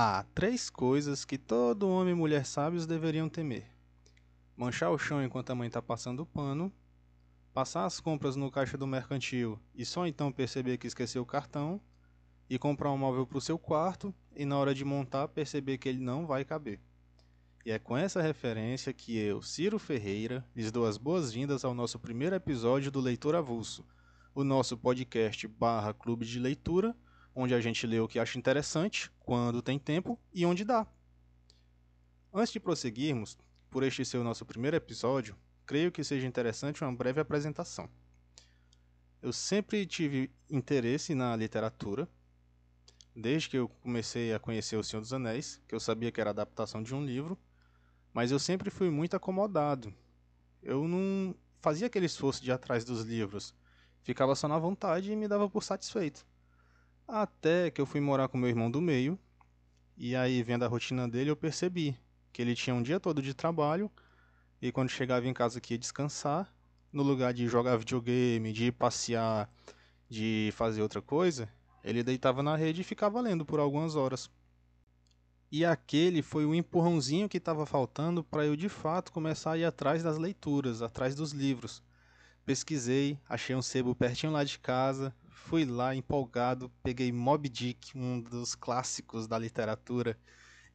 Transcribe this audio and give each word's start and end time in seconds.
Há 0.00 0.24
três 0.32 0.70
coisas 0.70 1.24
que 1.24 1.36
todo 1.36 1.88
homem 1.88 2.12
e 2.12 2.16
mulher 2.16 2.46
sábios 2.46 2.86
deveriam 2.86 3.28
temer: 3.28 3.66
manchar 4.56 4.92
o 4.92 4.96
chão 4.96 5.20
enquanto 5.24 5.50
a 5.50 5.56
mãe 5.56 5.66
está 5.66 5.82
passando 5.82 6.20
o 6.20 6.26
pano, 6.26 6.72
passar 7.52 7.84
as 7.84 7.98
compras 7.98 8.36
no 8.36 8.48
caixa 8.48 8.78
do 8.78 8.86
mercantil 8.86 9.58
e 9.74 9.84
só 9.84 10.06
então 10.06 10.30
perceber 10.30 10.78
que 10.78 10.86
esqueceu 10.86 11.22
o 11.22 11.26
cartão, 11.26 11.80
e 12.48 12.60
comprar 12.60 12.92
um 12.92 12.96
móvel 12.96 13.26
para 13.26 13.38
o 13.38 13.40
seu 13.40 13.58
quarto 13.58 14.14
e 14.36 14.44
na 14.44 14.56
hora 14.56 14.72
de 14.72 14.84
montar 14.84 15.26
perceber 15.26 15.78
que 15.78 15.88
ele 15.88 15.98
não 15.98 16.28
vai 16.28 16.44
caber. 16.44 16.78
E 17.66 17.72
é 17.72 17.78
com 17.80 17.96
essa 17.96 18.22
referência 18.22 18.92
que 18.92 19.18
eu, 19.18 19.42
Ciro 19.42 19.80
Ferreira, 19.80 20.46
lhes 20.54 20.70
dou 20.70 20.86
as 20.86 20.96
boas-vindas 20.96 21.64
ao 21.64 21.74
nosso 21.74 21.98
primeiro 21.98 22.36
episódio 22.36 22.92
do 22.92 23.00
Leitor 23.00 23.34
Avulso, 23.34 23.84
o 24.32 24.44
nosso 24.44 24.78
podcast 24.78 25.48
barra 25.48 25.92
clube 25.92 26.24
de 26.24 26.38
leitura 26.38 26.94
onde 27.40 27.54
a 27.54 27.60
gente 27.60 27.86
lê 27.86 28.00
o 28.00 28.08
que 28.08 28.18
acha 28.18 28.36
interessante, 28.36 29.12
quando 29.20 29.62
tem 29.62 29.78
tempo 29.78 30.18
e 30.34 30.44
onde 30.44 30.64
dá. 30.64 30.84
Antes 32.34 32.52
de 32.52 32.58
prosseguirmos, 32.58 33.38
por 33.70 33.84
este 33.84 34.04
ser 34.04 34.18
o 34.18 34.24
nosso 34.24 34.44
primeiro 34.44 34.76
episódio, 34.76 35.36
creio 35.64 35.92
que 35.92 36.02
seja 36.02 36.26
interessante 36.26 36.82
uma 36.82 36.92
breve 36.92 37.20
apresentação. 37.20 37.88
Eu 39.22 39.32
sempre 39.32 39.86
tive 39.86 40.32
interesse 40.50 41.14
na 41.14 41.36
literatura, 41.36 42.08
desde 43.14 43.48
que 43.50 43.58
eu 43.58 43.68
comecei 43.68 44.34
a 44.34 44.40
conhecer 44.40 44.76
O 44.76 44.82
Senhor 44.82 45.00
dos 45.00 45.12
Anéis, 45.12 45.62
que 45.68 45.76
eu 45.76 45.80
sabia 45.80 46.10
que 46.10 46.20
era 46.20 46.30
adaptação 46.30 46.82
de 46.82 46.92
um 46.92 47.06
livro, 47.06 47.38
mas 48.12 48.32
eu 48.32 48.40
sempre 48.40 48.68
fui 48.68 48.90
muito 48.90 49.14
acomodado. 49.14 49.94
Eu 50.60 50.88
não 50.88 51.36
fazia 51.60 51.86
aquele 51.86 52.06
esforço 52.06 52.42
de 52.42 52.50
ir 52.50 52.52
atrás 52.52 52.84
dos 52.84 53.02
livros, 53.02 53.54
ficava 54.02 54.34
só 54.34 54.48
na 54.48 54.58
vontade 54.58 55.12
e 55.12 55.14
me 55.14 55.28
dava 55.28 55.48
por 55.48 55.62
satisfeito. 55.62 56.26
Até 57.08 57.70
que 57.70 57.80
eu 57.80 57.86
fui 57.86 58.02
morar 58.02 58.28
com 58.28 58.36
meu 58.36 58.50
irmão 58.50 58.70
do 58.70 58.82
meio, 58.82 59.18
e 59.96 60.14
aí 60.14 60.42
vendo 60.42 60.66
a 60.66 60.68
rotina 60.68 61.08
dele 61.08 61.30
eu 61.30 61.36
percebi 61.36 61.98
que 62.30 62.42
ele 62.42 62.54
tinha 62.54 62.76
um 62.76 62.82
dia 62.82 63.00
todo 63.00 63.22
de 63.22 63.32
trabalho, 63.32 63.90
e 64.60 64.70
quando 64.70 64.90
chegava 64.90 65.26
em 65.26 65.32
casa 65.32 65.58
que 65.58 65.72
ia 65.72 65.78
descansar, 65.78 66.54
no 66.92 67.02
lugar 67.02 67.32
de 67.32 67.48
jogar 67.48 67.78
videogame, 67.78 68.52
de 68.52 68.70
passear, 68.70 69.50
de 70.06 70.50
fazer 70.52 70.82
outra 70.82 71.00
coisa, 71.00 71.48
ele 71.82 72.02
deitava 72.02 72.42
na 72.42 72.54
rede 72.56 72.82
e 72.82 72.84
ficava 72.84 73.22
lendo 73.22 73.42
por 73.42 73.58
algumas 73.58 73.96
horas. 73.96 74.30
E 75.50 75.64
aquele 75.64 76.20
foi 76.20 76.44
o 76.44 76.54
empurrãozinho 76.54 77.26
que 77.26 77.38
estava 77.38 77.64
faltando 77.64 78.22
para 78.22 78.44
eu 78.44 78.54
de 78.54 78.68
fato 78.68 79.12
começar 79.12 79.52
a 79.52 79.58
ir 79.58 79.64
atrás 79.64 80.02
das 80.02 80.18
leituras, 80.18 80.82
atrás 80.82 81.14
dos 81.14 81.32
livros. 81.32 81.82
Pesquisei, 82.44 83.18
achei 83.26 83.56
um 83.56 83.62
sebo 83.62 83.94
pertinho 83.94 84.30
lá 84.30 84.44
de 84.44 84.58
casa, 84.58 85.14
fui 85.38 85.64
lá 85.64 85.94
empolgado, 85.94 86.70
peguei 86.82 87.10
Moby 87.10 87.48
Dick, 87.48 87.96
um 87.96 88.20
dos 88.20 88.54
clássicos 88.54 89.26
da 89.26 89.38
literatura, 89.38 90.18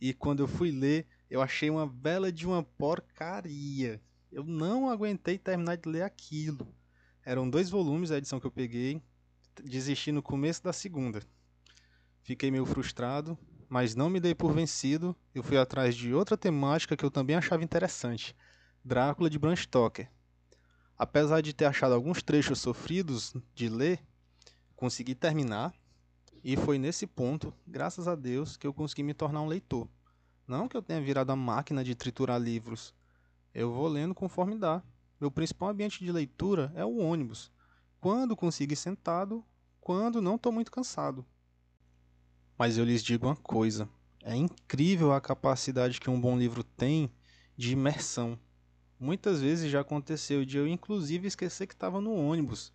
e 0.01 0.13
quando 0.13 0.41
eu 0.41 0.47
fui 0.47 0.71
ler, 0.71 1.05
eu 1.29 1.41
achei 1.41 1.69
uma 1.69 1.85
bela 1.85 2.31
de 2.31 2.47
uma 2.47 2.63
porcaria. 2.63 4.01
Eu 4.31 4.43
não 4.43 4.89
aguentei 4.89 5.37
terminar 5.37 5.77
de 5.77 5.87
ler 5.87 6.01
aquilo. 6.01 6.67
Eram 7.23 7.49
dois 7.49 7.69
volumes 7.69 8.09
a 8.09 8.17
edição 8.17 8.39
que 8.39 8.47
eu 8.47 8.51
peguei, 8.51 9.01
desisti 9.63 10.11
no 10.11 10.23
começo 10.23 10.63
da 10.63 10.73
segunda. 10.73 11.21
Fiquei 12.23 12.49
meio 12.49 12.65
frustrado, 12.65 13.37
mas 13.69 13.95
não 13.95 14.09
me 14.09 14.19
dei 14.19 14.33
por 14.33 14.53
vencido. 14.53 15.15
Eu 15.35 15.43
fui 15.43 15.57
atrás 15.57 15.95
de 15.95 16.13
outra 16.13 16.35
temática 16.35 16.97
que 16.97 17.05
eu 17.05 17.11
também 17.11 17.35
achava 17.35 17.63
interessante: 17.63 18.35
Drácula 18.83 19.29
de 19.29 19.37
Bram 19.37 19.55
Stoker. 19.55 20.09
Apesar 20.97 21.41
de 21.41 21.53
ter 21.53 21.65
achado 21.65 21.93
alguns 21.93 22.23
trechos 22.23 22.59
sofridos 22.59 23.35
de 23.53 23.69
ler, 23.69 23.99
consegui 24.75 25.15
terminar 25.15 25.73
e 26.43 26.57
foi 26.57 26.77
nesse 26.77 27.07
ponto, 27.07 27.53
graças 27.65 28.05
a 28.05 28.15
Deus, 28.15 28.57
que 28.57 28.67
eu 28.67 28.73
consegui 28.73 29.01
me 29.01 29.13
tornar 29.13 29.41
um 29.41 29.47
leitor. 29.47 29.87
Não 30.45 30.67
que 30.67 30.75
eu 30.75 30.81
tenha 30.81 31.01
virado 31.01 31.31
a 31.31 31.35
máquina 31.37 31.83
de 31.83 31.95
triturar 31.95 32.39
livros. 32.39 32.93
Eu 33.53 33.71
vou 33.71 33.87
lendo 33.87 34.13
conforme 34.13 34.57
dá. 34.57 34.83
Meu 35.21 35.31
principal 35.31 35.69
ambiente 35.69 36.03
de 36.03 36.11
leitura 36.11 36.69
é 36.75 36.83
o 36.83 36.97
ônibus. 36.97 37.49
Quando 38.01 38.35
consigo 38.35 38.73
ir 38.73 38.75
sentado, 38.75 39.41
quando 39.79 40.21
não 40.21 40.35
estou 40.35 40.51
muito 40.51 40.69
cansado. 40.69 41.25
Mas 42.57 42.77
eu 42.77 42.83
lhes 42.83 43.01
digo 43.01 43.25
uma 43.25 43.37
coisa: 43.37 43.87
é 44.21 44.35
incrível 44.35 45.13
a 45.13 45.21
capacidade 45.21 46.01
que 46.01 46.09
um 46.09 46.19
bom 46.19 46.37
livro 46.37 46.61
tem 46.61 47.09
de 47.55 47.71
imersão. 47.71 48.37
Muitas 48.99 49.39
vezes 49.39 49.71
já 49.71 49.79
aconteceu 49.79 50.43
de 50.43 50.57
eu, 50.57 50.67
inclusive, 50.67 51.25
esquecer 51.25 51.67
que 51.67 51.73
estava 51.73 52.01
no 52.01 52.13
ônibus 52.13 52.73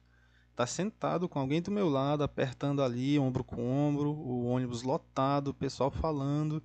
tá 0.59 0.67
sentado 0.67 1.29
com 1.29 1.39
alguém 1.39 1.63
do 1.63 1.71
meu 1.71 1.89
lado, 1.89 2.25
apertando 2.25 2.83
ali, 2.83 3.17
ombro 3.17 3.45
com 3.45 3.65
ombro, 3.65 4.11
o 4.11 4.47
ônibus 4.47 4.83
lotado, 4.83 5.49
o 5.51 5.55
pessoal 5.55 5.89
falando, 5.89 6.61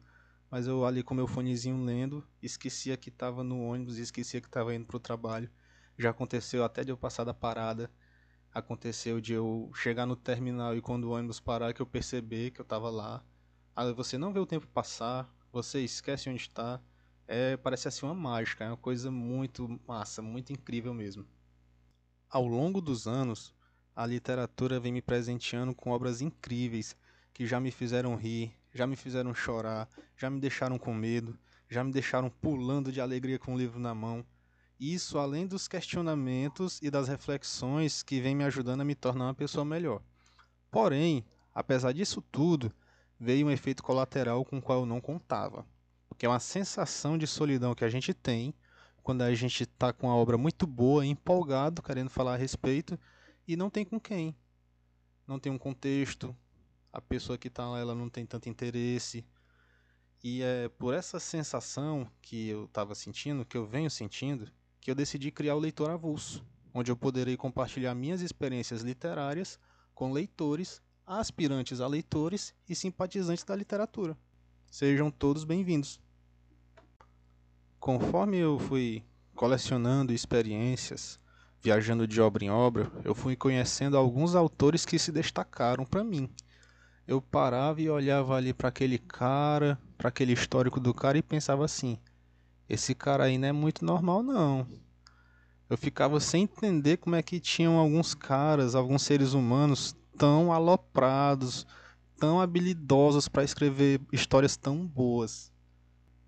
mas 0.49 0.65
eu 0.65 0.83
ali 0.83 1.03
com 1.03 1.13
meu 1.13 1.27
fonezinho 1.27 1.85
lendo, 1.85 2.27
esquecia 2.41 2.97
que 2.97 3.09
estava 3.09 3.43
no 3.43 3.61
ônibus, 3.61 3.99
esquecia 3.99 4.41
que 4.41 4.47
estava 4.47 4.73
indo 4.73 4.87
para 4.87 4.97
o 4.97 4.99
trabalho. 4.99 5.47
Já 5.95 6.09
aconteceu 6.09 6.63
até 6.63 6.83
de 6.83 6.89
eu 6.91 6.97
passar 6.97 7.23
da 7.23 7.35
parada, 7.35 7.87
aconteceu 8.51 9.21
de 9.21 9.33
eu 9.33 9.69
chegar 9.75 10.07
no 10.07 10.15
terminal 10.15 10.75
e 10.75 10.81
quando 10.81 11.03
o 11.03 11.11
ônibus 11.11 11.39
parar 11.39 11.71
que 11.71 11.81
eu 11.81 11.85
perceber 11.85 12.49
que 12.49 12.61
eu 12.61 12.63
estava 12.63 12.89
lá. 12.89 13.23
Aí 13.75 13.93
você 13.93 14.17
não 14.17 14.33
vê 14.33 14.39
o 14.39 14.47
tempo 14.47 14.65
passar, 14.65 15.31
você 15.51 15.81
esquece 15.81 16.31
onde 16.31 16.41
está. 16.41 16.81
É, 17.27 17.57
parece 17.57 17.89
assim 17.89 18.07
uma 18.07 18.15
mágica, 18.15 18.63
é 18.63 18.69
uma 18.69 18.75
coisa 18.75 19.11
muito 19.11 19.79
massa, 19.87 20.19
muito 20.19 20.51
incrível 20.51 20.95
mesmo. 20.95 21.27
Ao 22.27 22.47
longo 22.47 22.81
dos 22.81 23.05
anos, 23.05 23.53
a 23.95 24.05
literatura 24.05 24.79
vem 24.79 24.91
me 24.91 25.01
presenteando 25.01 25.73
com 25.73 25.91
obras 25.91 26.21
incríveis 26.21 26.95
que 27.33 27.45
já 27.45 27.59
me 27.59 27.71
fizeram 27.71 28.15
rir, 28.15 28.55
já 28.73 28.87
me 28.87 28.95
fizeram 28.95 29.33
chorar, 29.33 29.87
já 30.17 30.29
me 30.29 30.39
deixaram 30.39 30.77
com 30.77 30.93
medo, 30.93 31.37
já 31.69 31.83
me 31.83 31.91
deixaram 31.91 32.29
pulando 32.29 32.91
de 32.91 33.01
alegria 33.01 33.37
com 33.37 33.53
o 33.53 33.57
livro 33.57 33.79
na 33.79 33.93
mão. 33.93 34.25
Isso 34.79 35.17
além 35.17 35.47
dos 35.47 35.67
questionamentos 35.67 36.79
e 36.81 36.89
das 36.89 37.07
reflexões 37.07 38.03
que 38.03 38.19
vem 38.19 38.35
me 38.35 38.43
ajudando 38.43 38.81
a 38.81 38.85
me 38.85 38.95
tornar 38.95 39.25
uma 39.25 39.33
pessoa 39.33 39.63
melhor. 39.63 40.01
Porém, 40.71 41.23
apesar 41.53 41.93
disso 41.93 42.21
tudo, 42.31 42.73
veio 43.19 43.47
um 43.47 43.51
efeito 43.51 43.83
colateral 43.83 44.43
com 44.43 44.57
o 44.57 44.61
qual 44.61 44.81
eu 44.81 44.85
não 44.85 44.99
contava, 44.99 45.65
que 46.17 46.25
é 46.25 46.29
uma 46.29 46.39
sensação 46.39 47.17
de 47.17 47.27
solidão 47.27 47.75
que 47.75 47.85
a 47.85 47.89
gente 47.89 48.13
tem 48.13 48.53
quando 49.03 49.21
a 49.21 49.33
gente 49.35 49.63
está 49.63 49.91
com 49.91 50.09
a 50.09 50.15
obra 50.15 50.37
muito 50.37 50.65
boa, 50.65 51.05
empolgado, 51.05 51.81
querendo 51.81 52.09
falar 52.09 52.35
a 52.35 52.37
respeito, 52.37 52.97
e 53.47 53.55
não 53.55 53.69
tem 53.69 53.85
com 53.85 53.99
quem. 53.99 54.35
Não 55.27 55.39
tem 55.39 55.51
um 55.51 55.57
contexto, 55.57 56.35
a 56.91 57.01
pessoa 57.01 57.37
que 57.37 57.47
está 57.47 57.67
lá 57.67 57.79
ela 57.79 57.95
não 57.95 58.09
tem 58.09 58.25
tanto 58.25 58.49
interesse. 58.49 59.25
E 60.23 60.41
é 60.41 60.69
por 60.69 60.93
essa 60.93 61.19
sensação 61.19 62.09
que 62.21 62.49
eu 62.49 62.65
estava 62.65 62.95
sentindo, 62.95 63.43
que 63.43 63.57
eu 63.57 63.65
venho 63.65 63.89
sentindo, 63.89 64.49
que 64.79 64.91
eu 64.91 64.95
decidi 64.95 65.31
criar 65.31 65.55
o 65.55 65.59
Leitor 65.59 65.89
Avulso, 65.89 66.45
onde 66.73 66.91
eu 66.91 66.95
poderei 66.95 67.35
compartilhar 67.35 67.93
minhas 67.95 68.21
experiências 68.21 68.81
literárias 68.81 69.59
com 69.93 70.11
leitores, 70.11 70.81
aspirantes 71.05 71.81
a 71.81 71.87
leitores 71.87 72.53
e 72.67 72.75
simpatizantes 72.75 73.43
da 73.43 73.55
literatura. 73.55 74.17
Sejam 74.69 75.11
todos 75.11 75.43
bem-vindos. 75.43 75.99
Conforme 77.79 78.37
eu 78.37 78.57
fui 78.57 79.03
colecionando 79.35 80.13
experiências, 80.13 81.19
viajando 81.63 82.05
de 82.05 82.19
obra 82.19 82.43
em 82.43 82.51
obra, 82.51 82.91
eu 83.05 83.15
fui 83.15 83.37
conhecendo 83.37 83.97
alguns 83.97 84.35
autores 84.35 84.85
que 84.85 84.99
se 84.99 85.13
destacaram 85.13 85.85
para 85.85 86.03
mim. 86.03 86.29
Eu 87.07 87.21
parava 87.21 87.81
e 87.81 87.89
olhava 87.89 88.35
ali 88.35 88.53
para 88.53 88.67
aquele 88.67 88.97
cara, 88.97 89.79
para 89.97 90.09
aquele 90.09 90.33
histórico 90.33 90.77
do 90.77 90.93
cara 90.93 91.17
e 91.17 91.21
pensava 91.21 91.63
assim: 91.63 91.97
esse 92.67 92.93
cara 92.93 93.23
aí 93.23 93.37
não 93.37 93.47
é 93.47 93.51
muito 93.53 93.85
normal 93.85 94.21
não. 94.21 94.67
Eu 95.69 95.77
ficava 95.77 96.19
sem 96.19 96.43
entender 96.43 96.97
como 96.97 97.15
é 97.15 97.23
que 97.23 97.39
tinham 97.39 97.77
alguns 97.77 98.13
caras, 98.13 98.75
alguns 98.75 99.01
seres 99.01 99.33
humanos 99.33 99.95
tão 100.17 100.51
aloprados, 100.51 101.65
tão 102.19 102.41
habilidosos 102.41 103.29
para 103.29 103.43
escrever 103.43 104.01
histórias 104.11 104.57
tão 104.57 104.85
boas. 104.85 105.51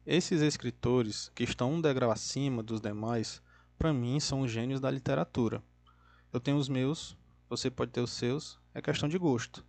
Esses 0.05 0.41
escritores, 0.41 1.29
que 1.35 1.43
estão 1.43 1.73
um 1.73 1.81
degrau 1.81 2.09
acima 2.09 2.63
dos 2.63 2.79
demais, 2.79 3.41
para 3.77 3.93
mim, 3.93 4.19
são 4.19 4.41
os 4.41 4.51
gênios 4.51 4.79
da 4.79 4.89
literatura. 4.89 5.61
Eu 6.31 6.39
tenho 6.39 6.57
os 6.57 6.67
meus, 6.67 7.15
você 7.49 7.69
pode 7.69 7.91
ter 7.91 8.01
os 8.01 8.11
seus, 8.11 8.59
é 8.73 8.81
questão 8.81 9.07
de 9.07 9.17
gosto. 9.17 9.65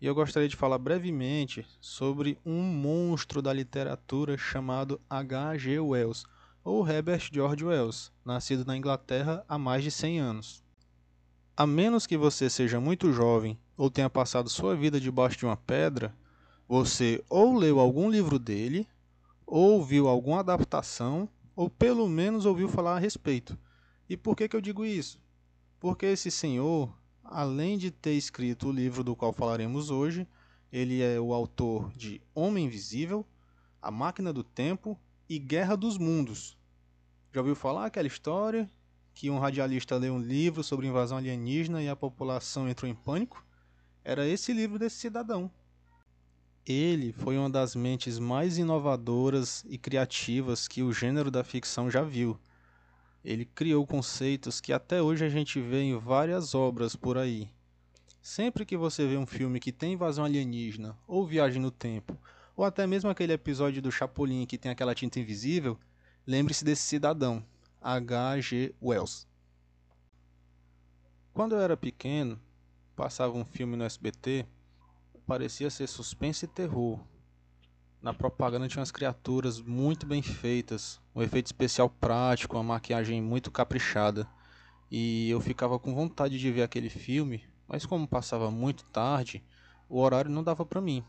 E 0.00 0.06
eu 0.06 0.14
gostaria 0.14 0.48
de 0.48 0.56
falar 0.56 0.78
brevemente 0.78 1.66
sobre 1.80 2.38
um 2.44 2.62
monstro 2.62 3.40
da 3.40 3.52
literatura 3.52 4.36
chamado 4.36 5.00
H.G. 5.08 5.78
Wells, 5.80 6.24
ou 6.64 6.86
Herbert 6.88 7.28
George 7.32 7.64
Wells, 7.64 8.10
nascido 8.24 8.64
na 8.64 8.76
Inglaterra 8.76 9.44
há 9.48 9.58
mais 9.58 9.84
de 9.84 9.90
100 9.90 10.20
anos. 10.20 10.64
A 11.56 11.66
menos 11.66 12.06
que 12.06 12.16
você 12.16 12.50
seja 12.50 12.80
muito 12.80 13.12
jovem 13.12 13.58
ou 13.76 13.90
tenha 13.90 14.10
passado 14.10 14.48
sua 14.48 14.74
vida 14.74 15.00
debaixo 15.00 15.38
de 15.38 15.46
uma 15.46 15.56
pedra, 15.56 16.14
você 16.66 17.22
ou 17.28 17.56
leu 17.56 17.78
algum 17.78 18.10
livro 18.10 18.38
dele, 18.38 18.88
ou 19.46 19.84
viu 19.84 20.08
alguma 20.08 20.40
adaptação, 20.40 21.28
ou 21.56 21.70
pelo 21.70 22.08
menos 22.08 22.46
ouviu 22.46 22.68
falar 22.68 22.96
a 22.96 22.98
respeito. 22.98 23.58
E 24.08 24.16
por 24.16 24.36
que, 24.36 24.48
que 24.48 24.56
eu 24.56 24.60
digo 24.60 24.84
isso? 24.84 25.20
Porque 25.78 26.06
esse 26.06 26.30
senhor, 26.30 26.94
além 27.22 27.78
de 27.78 27.90
ter 27.90 28.14
escrito 28.14 28.68
o 28.68 28.72
livro 28.72 29.04
do 29.04 29.16
qual 29.16 29.32
falaremos 29.32 29.90
hoje, 29.90 30.26
Ele 30.72 31.02
é 31.02 31.18
o 31.20 31.32
autor 31.32 31.92
de 31.94 32.20
Homem 32.34 32.66
Invisível, 32.66 33.24
A 33.80 33.90
Máquina 33.90 34.32
do 34.32 34.42
Tempo 34.42 34.98
e 35.28 35.38
Guerra 35.38 35.76
dos 35.76 35.96
Mundos. 35.98 36.56
Já 37.32 37.40
ouviu 37.40 37.54
falar 37.56 37.86
aquela 37.86 38.08
história 38.08 38.68
que 39.14 39.30
um 39.30 39.38
radialista 39.38 39.96
leu 39.96 40.14
um 40.14 40.20
livro 40.20 40.62
sobre 40.62 40.86
invasão 40.86 41.18
alienígena 41.18 41.82
e 41.82 41.88
a 41.88 41.96
população 41.96 42.68
entrou 42.68 42.90
em 42.90 42.94
pânico? 42.94 43.44
Era 44.04 44.26
esse 44.26 44.52
livro 44.52 44.78
desse 44.78 44.96
cidadão. 44.96 45.50
Ele 46.66 47.12
foi 47.12 47.36
uma 47.36 47.50
das 47.50 47.76
mentes 47.76 48.18
mais 48.18 48.56
inovadoras 48.56 49.62
e 49.68 49.76
criativas 49.76 50.66
que 50.66 50.82
o 50.82 50.94
gênero 50.94 51.30
da 51.30 51.44
ficção 51.44 51.90
já 51.90 52.02
viu. 52.02 52.38
Ele 53.22 53.44
criou 53.44 53.86
conceitos 53.86 54.62
que 54.62 54.72
até 54.72 55.02
hoje 55.02 55.26
a 55.26 55.28
gente 55.28 55.60
vê 55.60 55.82
em 55.82 55.98
várias 55.98 56.54
obras 56.54 56.96
por 56.96 57.18
aí. 57.18 57.50
Sempre 58.22 58.64
que 58.64 58.78
você 58.78 59.06
vê 59.06 59.18
um 59.18 59.26
filme 59.26 59.60
que 59.60 59.70
tem 59.70 59.92
invasão 59.92 60.24
alienígena, 60.24 60.96
ou 61.06 61.26
viagem 61.26 61.60
no 61.60 61.70
tempo, 61.70 62.18
ou 62.56 62.64
até 62.64 62.86
mesmo 62.86 63.10
aquele 63.10 63.34
episódio 63.34 63.82
do 63.82 63.92
Chapolin 63.92 64.46
que 64.46 64.56
tem 64.56 64.70
aquela 64.70 64.94
tinta 64.94 65.20
invisível, 65.20 65.78
lembre-se 66.26 66.64
desse 66.64 66.82
cidadão, 66.82 67.44
H.G. 67.82 68.74
Wells. 68.82 69.26
Quando 71.34 71.54
eu 71.54 71.60
era 71.60 71.76
pequeno, 71.76 72.40
passava 72.96 73.36
um 73.36 73.44
filme 73.44 73.76
no 73.76 73.84
SBT, 73.84 74.46
parecia 75.26 75.70
ser 75.70 75.86
suspense 75.86 76.44
e 76.44 76.48
terror. 76.48 77.00
Na 78.00 78.12
propaganda 78.12 78.68
tinha 78.68 78.80
umas 78.80 78.90
criaturas 78.90 79.60
muito 79.60 80.06
bem 80.06 80.22
feitas, 80.22 81.00
um 81.14 81.22
efeito 81.22 81.46
especial 81.46 81.88
prático, 81.88 82.56
uma 82.56 82.62
maquiagem 82.62 83.22
muito 83.22 83.50
caprichada. 83.50 84.28
E 84.90 85.30
eu 85.30 85.40
ficava 85.40 85.78
com 85.78 85.94
vontade 85.94 86.38
de 86.38 86.52
ver 86.52 86.62
aquele 86.62 86.90
filme, 86.90 87.42
mas 87.66 87.86
como 87.86 88.06
passava 88.06 88.50
muito 88.50 88.84
tarde, 88.90 89.42
o 89.88 89.98
horário 89.98 90.30
não 90.30 90.42
dava 90.42 90.64
para 90.64 90.80
mim 90.80 91.04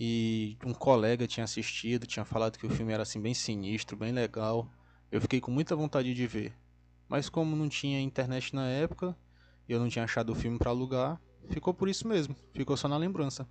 e 0.00 0.56
um 0.64 0.72
colega 0.72 1.26
tinha 1.26 1.42
assistido, 1.42 2.06
tinha 2.06 2.24
falado 2.24 2.56
que 2.56 2.64
o 2.64 2.70
filme 2.70 2.92
era 2.92 3.02
assim 3.02 3.20
bem 3.20 3.34
sinistro, 3.34 3.96
bem 3.96 4.12
legal. 4.12 4.70
Eu 5.10 5.20
fiquei 5.20 5.40
com 5.40 5.50
muita 5.50 5.74
vontade 5.74 6.14
de 6.14 6.26
ver. 6.26 6.54
Mas 7.08 7.28
como 7.28 7.56
não 7.56 7.68
tinha 7.68 8.00
internet 8.00 8.54
na 8.54 8.68
época, 8.68 9.16
eu 9.68 9.80
não 9.80 9.88
tinha 9.88 10.04
achado 10.04 10.30
o 10.30 10.36
filme 10.36 10.56
para 10.56 10.70
alugar, 10.70 11.20
ficou 11.48 11.74
por 11.74 11.88
isso 11.88 12.06
mesmo, 12.06 12.36
ficou 12.52 12.76
só 12.76 12.88
na 12.88 12.96
lembrança. 12.96 13.48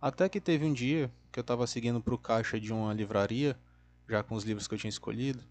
Até 0.00 0.28
que 0.28 0.40
teve 0.40 0.64
um 0.64 0.72
dia 0.72 1.12
que 1.32 1.38
eu 1.38 1.42
estava 1.42 1.66
seguindo 1.66 2.00
para 2.00 2.14
o 2.14 2.18
caixa 2.18 2.60
de 2.60 2.72
uma 2.72 2.94
livraria, 2.94 3.58
já 4.08 4.22
com 4.22 4.34
os 4.34 4.44
livros 4.44 4.66
que 4.66 4.74
eu 4.74 4.78
tinha 4.78 4.88
escolhido, 4.88 5.42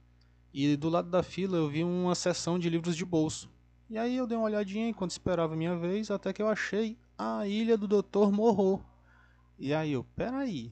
e 0.53 0.75
do 0.75 0.89
lado 0.89 1.09
da 1.09 1.21
fila 1.21 1.57
eu 1.57 1.69
vi 1.69 1.83
uma 1.83 2.15
seção 2.15 2.57
de 2.57 2.69
livros 2.69 2.95
de 2.95 3.05
bolso. 3.05 3.49
E 3.89 3.97
aí 3.97 4.17
eu 4.17 4.25
dei 4.25 4.37
uma 4.37 4.45
olhadinha 4.45 4.89
enquanto 4.89 5.11
esperava 5.11 5.53
a 5.53 5.57
minha 5.57 5.75
vez, 5.77 6.09
até 6.09 6.33
que 6.33 6.41
eu 6.41 6.47
achei 6.47 6.97
A 7.17 7.47
Ilha 7.47 7.77
do 7.77 7.87
Dr. 7.87 8.31
Morro, 8.31 8.83
e 9.59 9.73
aí 9.73 9.93
eu, 9.93 10.03
peraí, 10.15 10.71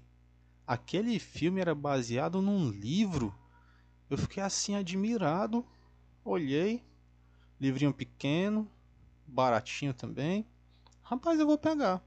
aquele 0.65 1.17
filme 1.17 1.59
era 1.59 1.73
baseado 1.73 2.41
num 2.41 2.69
livro? 2.69 3.33
Eu 4.09 4.17
fiquei 4.17 4.43
assim 4.43 4.75
admirado, 4.75 5.65
olhei, 6.23 6.83
livrinho 7.59 7.93
pequeno, 7.93 8.69
baratinho 9.25 9.93
também. 9.93 10.45
Rapaz, 11.07 11.39
eu 11.39 11.45
vou 11.45 11.55
pegar. 11.55 12.03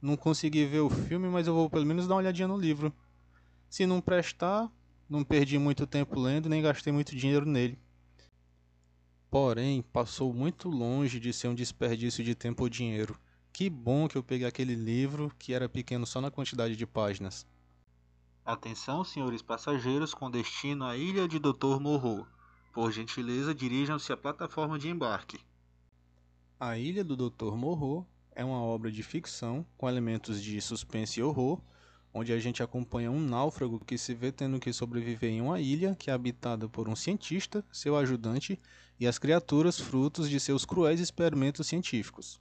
Não 0.00 0.16
consegui 0.16 0.64
ver 0.64 0.80
o 0.80 0.88
filme, 0.88 1.28
mas 1.28 1.46
eu 1.46 1.52
vou 1.52 1.68
pelo 1.68 1.84
menos 1.84 2.06
dar 2.06 2.14
uma 2.14 2.20
olhadinha 2.22 2.48
no 2.48 2.56
livro. 2.56 2.90
Se 3.68 3.84
não 3.84 4.00
prestar, 4.00 4.72
não 5.06 5.22
perdi 5.22 5.58
muito 5.58 5.86
tempo 5.86 6.18
lendo, 6.18 6.48
nem 6.48 6.62
gastei 6.62 6.90
muito 6.90 7.14
dinheiro 7.14 7.44
nele. 7.44 7.78
Porém, 9.30 9.82
passou 9.82 10.32
muito 10.32 10.70
longe 10.70 11.20
de 11.20 11.34
ser 11.34 11.48
um 11.48 11.54
desperdício 11.54 12.24
de 12.24 12.34
tempo 12.34 12.62
ou 12.62 12.68
dinheiro. 12.70 13.14
Que 13.52 13.68
bom 13.68 14.08
que 14.08 14.16
eu 14.16 14.22
peguei 14.22 14.48
aquele 14.48 14.74
livro 14.74 15.30
que 15.38 15.52
era 15.52 15.68
pequeno 15.68 16.06
só 16.06 16.18
na 16.18 16.30
quantidade 16.30 16.76
de 16.76 16.86
páginas. 16.86 17.46
Atenção, 18.42 19.04
senhores 19.04 19.42
passageiros 19.42 20.14
com 20.14 20.30
destino 20.30 20.86
à 20.86 20.96
ilha 20.96 21.28
de 21.28 21.38
Dr. 21.38 21.78
Morro. 21.78 22.26
Por 22.72 22.90
gentileza, 22.90 23.54
dirijam-se 23.54 24.10
à 24.10 24.16
plataforma 24.16 24.78
de 24.78 24.88
embarque. 24.88 25.38
A 26.60 26.76
Ilha 26.76 27.04
do 27.04 27.16
Dr. 27.16 27.54
Morro 27.54 28.04
é 28.34 28.44
uma 28.44 28.60
obra 28.60 28.90
de 28.90 29.00
ficção 29.00 29.64
com 29.76 29.88
elementos 29.88 30.42
de 30.42 30.60
suspense 30.60 31.20
e 31.20 31.22
horror, 31.22 31.62
onde 32.12 32.32
a 32.32 32.40
gente 32.40 32.64
acompanha 32.64 33.12
um 33.12 33.20
náufrago 33.20 33.78
que 33.78 33.96
se 33.96 34.12
vê 34.12 34.32
tendo 34.32 34.58
que 34.58 34.72
sobreviver 34.72 35.30
em 35.30 35.40
uma 35.40 35.60
ilha 35.60 35.94
que 35.94 36.10
é 36.10 36.12
habitada 36.12 36.68
por 36.68 36.88
um 36.88 36.96
cientista, 36.96 37.64
seu 37.70 37.96
ajudante 37.96 38.60
e 38.98 39.06
as 39.06 39.20
criaturas 39.20 39.78
frutos 39.78 40.28
de 40.28 40.40
seus 40.40 40.64
cruéis 40.64 40.98
experimentos 40.98 41.64
científicos. 41.68 42.40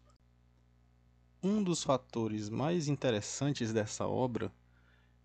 Um 1.43 1.61
dos 1.61 1.83
fatores 1.83 2.49
mais 2.49 2.87
interessantes 2.87 3.71
dessa 3.71 4.07
obra 4.07 4.51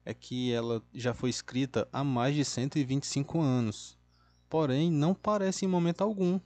é 0.04 0.12
que 0.12 0.52
ela 0.52 0.82
já 0.92 1.14
foi 1.14 1.30
escrita 1.30 1.88
há 1.90 2.04
mais 2.04 2.34
de 2.34 2.44
125 2.44 3.40
anos, 3.40 3.96
porém 4.50 4.90
não 4.90 5.14
parece 5.14 5.64
em 5.64 5.68
momento 5.68 6.02
algum. 6.02 6.38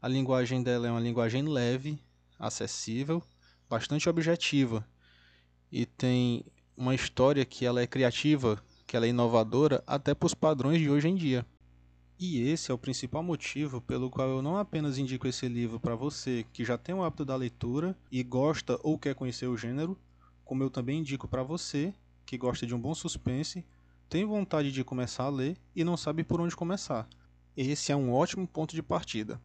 A 0.00 0.06
linguagem 0.06 0.62
dela 0.62 0.86
é 0.86 0.90
uma 0.90 1.00
linguagem 1.00 1.42
leve, 1.42 1.98
acessível, 2.38 3.20
bastante 3.68 4.08
objetiva 4.08 4.86
e 5.72 5.84
tem 5.84 6.44
uma 6.76 6.94
história 6.94 7.44
que 7.44 7.66
ela 7.66 7.80
é 7.82 7.86
criativa, 7.86 8.62
que 8.86 8.96
ela 8.96 9.06
é 9.06 9.08
inovadora 9.08 9.82
até 9.84 10.14
para 10.14 10.26
os 10.26 10.34
padrões 10.34 10.78
de 10.78 10.88
hoje 10.88 11.08
em 11.08 11.16
dia. 11.16 11.44
E 12.16 12.40
esse 12.40 12.70
é 12.70 12.74
o 12.74 12.78
principal 12.78 13.24
motivo 13.24 13.80
pelo 13.80 14.08
qual 14.08 14.28
eu 14.28 14.40
não 14.40 14.56
apenas 14.56 14.98
indico 14.98 15.26
esse 15.26 15.48
livro 15.48 15.80
para 15.80 15.96
você 15.96 16.46
que 16.52 16.64
já 16.64 16.78
tem 16.78 16.94
o 16.94 17.02
hábito 17.02 17.24
da 17.24 17.34
leitura 17.34 17.96
e 18.10 18.22
gosta 18.22 18.78
ou 18.84 18.98
quer 18.98 19.16
conhecer 19.16 19.46
o 19.46 19.56
gênero, 19.56 19.98
como 20.44 20.62
eu 20.62 20.70
também 20.70 21.00
indico 21.00 21.26
para 21.28 21.42
você 21.42 21.92
que 22.24 22.38
gosta 22.38 22.66
de 22.66 22.74
um 22.74 22.80
bom 22.80 22.94
suspense, 22.94 23.64
tem 24.08 24.24
vontade 24.24 24.70
de 24.70 24.84
começar 24.84 25.24
a 25.24 25.30
ler 25.30 25.56
e 25.74 25.82
não 25.82 25.96
sabe 25.96 26.22
por 26.22 26.40
onde 26.40 26.54
começar. 26.54 27.08
Esse 27.56 27.90
é 27.90 27.96
um 27.96 28.12
ótimo 28.12 28.46
ponto 28.46 28.74
de 28.74 28.82
partida. 28.82 29.40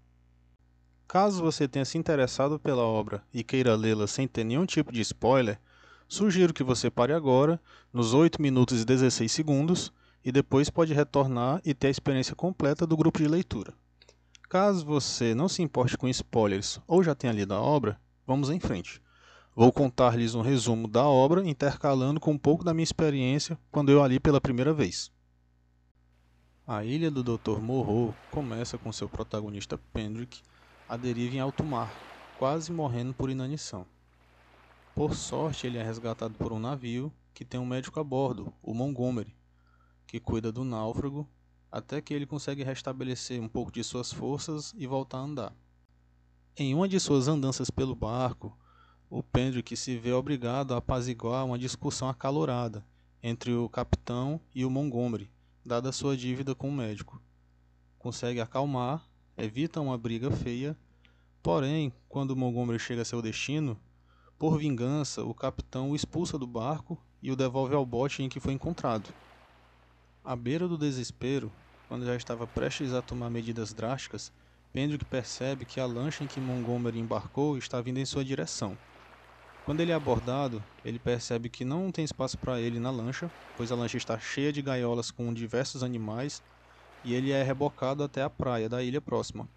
Caso 1.07 1.41
você 1.41 1.67
tenha 1.67 1.85
se 1.85 1.97
interessado 1.97 2.59
pela 2.59 2.83
obra 2.83 3.23
e 3.33 3.43
queira 3.43 3.75
lê-la 3.75 4.07
sem 4.07 4.27
ter 4.27 4.43
nenhum 4.43 4.65
tipo 4.65 4.91
de 4.91 5.01
spoiler, 5.01 5.59
sugiro 6.07 6.53
que 6.53 6.63
você 6.63 6.89
pare 6.89 7.13
agora, 7.13 7.59
nos 7.91 8.13
8 8.13 8.41
minutos 8.41 8.81
e 8.81 8.85
16 8.85 9.31
segundos, 9.31 9.93
e 10.25 10.31
depois 10.31 10.69
pode 10.69 10.93
retornar 10.93 11.61
e 11.65 11.73
ter 11.73 11.87
a 11.87 11.91
experiência 11.91 12.35
completa 12.35 12.87
do 12.87 12.97
grupo 12.97 13.19
de 13.19 13.27
leitura. 13.27 13.73
Caso 14.49 14.85
você 14.85 15.33
não 15.33 15.49
se 15.49 15.61
importe 15.61 15.97
com 15.97 16.07
spoilers 16.07 16.79
ou 16.87 17.03
já 17.03 17.13
tenha 17.13 17.33
lido 17.33 17.53
a 17.53 17.59
obra, 17.59 17.99
vamos 18.25 18.49
em 18.49 18.59
frente. 18.59 19.01
Vou 19.55 19.71
contar-lhes 19.71 20.33
um 20.33 20.41
resumo 20.41 20.87
da 20.87 21.05
obra, 21.05 21.47
intercalando 21.47 22.19
com 22.19 22.31
um 22.31 22.37
pouco 22.37 22.63
da 22.63 22.73
minha 22.73 22.83
experiência 22.83 23.57
quando 23.71 23.91
eu 23.91 24.01
a 24.01 24.07
li 24.07 24.19
pela 24.19 24.41
primeira 24.41 24.73
vez. 24.73 25.11
A 26.65 26.83
ilha 26.83 27.11
do 27.11 27.21
Dr. 27.21 27.59
Morrow 27.59 28.15
começa 28.31 28.77
com 28.77 28.91
seu 28.91 29.09
protagonista 29.09 29.77
Pendrick 29.91 30.41
à 30.93 30.97
deriva 30.97 31.35
em 31.35 31.39
alto 31.39 31.63
mar, 31.63 31.91
quase 32.37 32.71
morrendo 32.71 33.15
por 33.15 33.27
inanição. 33.27 33.83
Por 34.93 35.15
sorte, 35.15 35.65
ele 35.65 35.79
é 35.79 35.83
resgatado 35.83 36.35
por 36.35 36.53
um 36.53 36.59
navio 36.59 37.11
que 37.33 37.43
tem 37.43 37.59
um 37.59 37.65
médico 37.65 37.99
a 37.99 38.03
bordo, 38.03 38.53
o 38.61 38.75
Montgomery, 38.75 39.35
que 40.05 40.19
cuida 40.19 40.51
do 40.51 40.63
náufrago 40.63 41.27
até 41.71 41.99
que 41.99 42.13
ele 42.13 42.27
consegue 42.27 42.61
restabelecer 42.61 43.41
um 43.41 43.47
pouco 43.47 43.71
de 43.71 43.83
suas 43.83 44.13
forças 44.13 44.71
e 44.77 44.85
voltar 44.85 45.17
a 45.17 45.21
andar. 45.21 45.55
Em 46.55 46.75
uma 46.75 46.87
de 46.87 46.99
suas 46.99 47.27
andanças 47.27 47.71
pelo 47.71 47.95
barco, 47.95 48.55
o 49.09 49.23
Pendrick 49.23 49.75
se 49.75 49.97
vê 49.97 50.13
obrigado 50.13 50.75
a 50.75 50.77
apaziguar 50.77 51.43
uma 51.43 51.57
discussão 51.57 52.07
acalorada 52.07 52.85
entre 53.23 53.51
o 53.51 53.67
capitão 53.67 54.39
e 54.53 54.63
o 54.63 54.69
Montgomery, 54.69 55.27
dada 55.65 55.91
sua 55.91 56.15
dívida 56.15 56.53
com 56.53 56.69
o 56.69 56.71
médico. 56.71 57.19
Consegue 57.97 58.39
acalmar, 58.39 59.03
evita 59.35 59.81
uma 59.81 59.97
briga 59.97 60.29
feia, 60.29 60.77
porém, 61.43 61.91
quando 62.07 62.37
Montgomery 62.37 62.79
chega 62.79 63.01
a 63.01 63.05
seu 63.05 63.21
destino, 63.21 63.77
por 64.39 64.57
vingança, 64.57 65.23
o 65.23 65.33
capitão 65.33 65.91
o 65.91 65.95
expulsa 65.95 66.39
do 66.39 66.47
barco 66.47 66.97
e 67.21 67.31
o 67.31 67.35
devolve 67.35 67.75
ao 67.75 67.85
bote 67.85 68.23
em 68.23 68.29
que 68.29 68.39
foi 68.39 68.53
encontrado. 68.53 69.13
À 70.23 70.37
beira 70.37 70.69
do 70.69 70.77
desespero, 70.77 71.51
quando 71.89 72.05
já 72.05 72.15
estava 72.15 72.47
prestes 72.47 72.93
a 72.93 73.01
tomar 73.01 73.29
medidas 73.29 73.73
drásticas, 73.73 74.31
Pendrick 74.71 75.03
percebe 75.05 75.65
que 75.65 75.81
a 75.81 75.85
lancha 75.85 76.23
em 76.23 76.27
que 76.27 76.39
Montgomery 76.39 76.97
embarcou 76.97 77.57
está 77.57 77.81
vindo 77.81 77.99
em 77.99 78.05
sua 78.05 78.23
direção. 78.23 78.77
Quando 79.65 79.81
ele 79.81 79.91
é 79.91 79.95
abordado, 79.95 80.63
ele 80.83 80.97
percebe 80.97 81.49
que 81.49 81.65
não 81.65 81.91
tem 81.91 82.05
espaço 82.05 82.37
para 82.37 82.59
ele 82.59 82.79
na 82.79 82.89
lancha, 82.89 83.29
pois 83.55 83.71
a 83.71 83.75
lancha 83.75 83.97
está 83.97 84.17
cheia 84.17 84.51
de 84.51 84.61
gaiolas 84.61 85.11
com 85.11 85.33
diversos 85.33 85.83
animais 85.83 86.41
e 87.03 87.13
ele 87.13 87.31
é 87.31 87.43
rebocado 87.43 88.01
até 88.01 88.23
a 88.23 88.29
praia 88.29 88.67
da 88.67 88.81
ilha 88.81 89.01
próxima. 89.01 89.47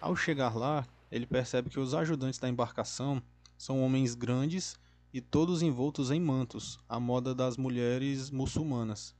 Ao 0.00 0.16
chegar 0.16 0.56
lá, 0.56 0.86
ele 1.12 1.26
percebe 1.26 1.68
que 1.68 1.78
os 1.78 1.92
ajudantes 1.94 2.40
da 2.40 2.48
embarcação 2.48 3.22
são 3.58 3.84
homens 3.84 4.14
grandes 4.14 4.78
e 5.12 5.20
todos 5.20 5.60
envoltos 5.60 6.10
em 6.10 6.18
mantos, 6.18 6.78
à 6.88 6.98
moda 6.98 7.34
das 7.34 7.58
mulheres 7.58 8.30
muçulmanas. 8.30 9.14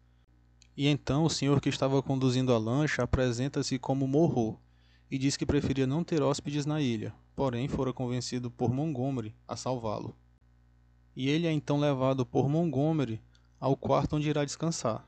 E 0.75 0.87
então 0.87 1.25
o 1.25 1.30
senhor 1.30 1.60
que 1.60 1.68
estava 1.68 2.02
conduzindo 2.02 2.54
a 2.54 2.58
lancha 2.58 3.02
apresenta-se 3.02 3.78
como 3.78 4.08
Morro 4.08 4.58
e 5.10 5.18
diz 5.18 5.37
que 5.37 5.44
preferia 5.44 5.87
não 5.87 6.02
ter 6.02 6.22
hóspedes 6.22 6.64
na 6.64 6.80
ilha, 6.80 7.12
porém 7.37 7.68
fora 7.68 7.92
convencido 7.92 8.50
por 8.50 8.72
Montgomery 8.72 9.34
a 9.46 9.56
salvá-lo. 9.56 10.16
e 11.14 11.28
ele 11.28 11.46
é 11.46 11.52
então 11.52 11.78
levado 11.78 12.25
por 12.25 12.49
Montgomery 12.49 13.20
ao 13.58 13.76
quarto 13.76 14.16
onde 14.16 14.30
irá 14.30 14.44
descansar. 14.44 15.06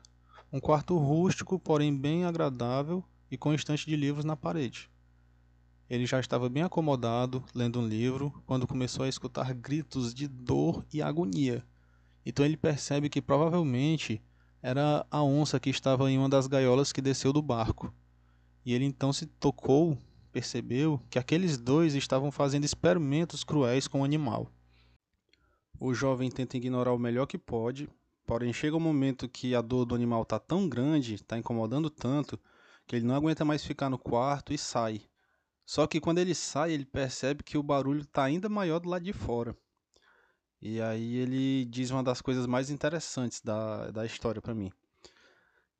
Um 0.51 0.59
quarto 0.59 0.95
rústico, 0.97 1.57
porém 1.57 1.95
bem 1.95 2.25
agradável 2.25 3.03
e 3.31 3.37
com 3.37 3.53
estante 3.53 3.87
de 3.87 3.95
livros 3.95 4.23
na 4.23 4.35
parede. 4.35 4.92
Ele 5.93 6.07
já 6.07 6.19
estava 6.19 6.49
bem 6.49 6.63
acomodado, 6.63 7.43
lendo 7.53 7.79
um 7.79 7.87
livro, 7.87 8.33
quando 8.47 8.65
começou 8.65 9.05
a 9.05 9.07
escutar 9.07 9.53
gritos 9.53 10.11
de 10.11 10.27
dor 10.27 10.83
e 10.91 11.03
agonia. 11.03 11.63
Então 12.25 12.43
ele 12.43 12.57
percebe 12.57 13.09
que 13.09 13.21
provavelmente 13.21 14.19
era 14.59 15.05
a 15.11 15.21
onça 15.21 15.59
que 15.59 15.69
estava 15.69 16.09
em 16.09 16.17
uma 16.17 16.27
das 16.27 16.47
gaiolas 16.47 16.91
que 16.91 16.99
desceu 16.99 17.31
do 17.31 17.43
barco. 17.43 17.93
E 18.65 18.73
ele 18.73 18.85
então 18.85 19.13
se 19.13 19.27
tocou, 19.27 19.95
percebeu 20.31 20.99
que 21.11 21.19
aqueles 21.19 21.59
dois 21.59 21.93
estavam 21.93 22.31
fazendo 22.31 22.63
experimentos 22.63 23.43
cruéis 23.43 23.87
com 23.87 24.01
o 24.01 24.03
animal. 24.03 24.49
O 25.79 25.93
jovem 25.93 26.31
tenta 26.31 26.57
ignorar 26.57 26.93
o 26.93 26.97
melhor 26.97 27.27
que 27.27 27.37
pode, 27.37 27.87
porém 28.25 28.51
chega 28.51 28.75
um 28.75 28.79
momento 28.79 29.29
que 29.29 29.53
a 29.53 29.61
dor 29.61 29.85
do 29.85 29.93
animal 29.93 30.23
está 30.23 30.39
tão 30.39 30.67
grande, 30.67 31.13
está 31.13 31.37
incomodando 31.37 31.87
tanto, 31.87 32.39
que 32.87 32.95
ele 32.95 33.05
não 33.05 33.13
aguenta 33.13 33.45
mais 33.45 33.63
ficar 33.63 33.91
no 33.91 33.99
quarto 33.99 34.51
e 34.51 34.57
sai. 34.57 34.99
Só 35.65 35.87
que 35.87 35.99
quando 35.99 36.19
ele 36.19 36.35
sai, 36.35 36.73
ele 36.73 36.85
percebe 36.85 37.43
que 37.43 37.57
o 37.57 37.63
barulho 37.63 38.01
está 38.01 38.23
ainda 38.23 38.49
maior 38.49 38.79
do 38.79 38.89
lado 38.89 39.03
de 39.03 39.13
fora. 39.13 39.55
E 40.61 40.81
aí 40.81 41.15
ele 41.15 41.65
diz 41.65 41.91
uma 41.91 42.03
das 42.03 42.21
coisas 42.21 42.45
mais 42.45 42.69
interessantes 42.69 43.41
da, 43.41 43.91
da 43.91 44.05
história 44.05 44.41
para 44.41 44.53
mim. 44.53 44.71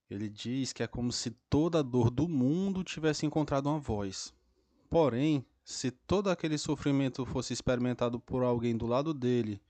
Ele 0.09 0.29
diz 0.29 0.73
que 0.73 0.83
é 0.83 0.87
como 0.87 1.11
se 1.11 1.31
toda 1.49 1.79
a 1.79 1.81
dor 1.81 2.09
do 2.09 2.27
mundo 2.27 2.83
tivesse 2.83 3.25
encontrado 3.25 3.67
uma 3.67 3.79
voz. 3.79 4.33
Porém, 4.89 5.45
se 5.63 5.89
todo 5.89 6.29
aquele 6.29 6.57
sofrimento 6.57 7.25
fosse 7.25 7.53
experimentado 7.53 8.19
por 8.19 8.43
alguém 8.43 8.75
do 8.75 8.85
lado 8.85 9.13
dele, 9.13 9.61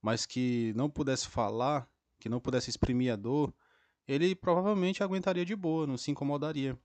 mas 0.00 0.24
que 0.24 0.72
não 0.76 0.88
pudesse 0.88 1.28
falar, 1.28 1.88
que 2.18 2.28
não 2.28 2.40
pudesse 2.40 2.70
exprimir 2.70 3.12
a 3.12 3.16
dor, 3.16 3.52
ele 4.06 4.34
provavelmente 4.34 5.02
aguentaria 5.02 5.44
de 5.44 5.54
boa, 5.54 5.86
não 5.86 5.96
se 5.96 6.10
incomodaria. 6.10 6.78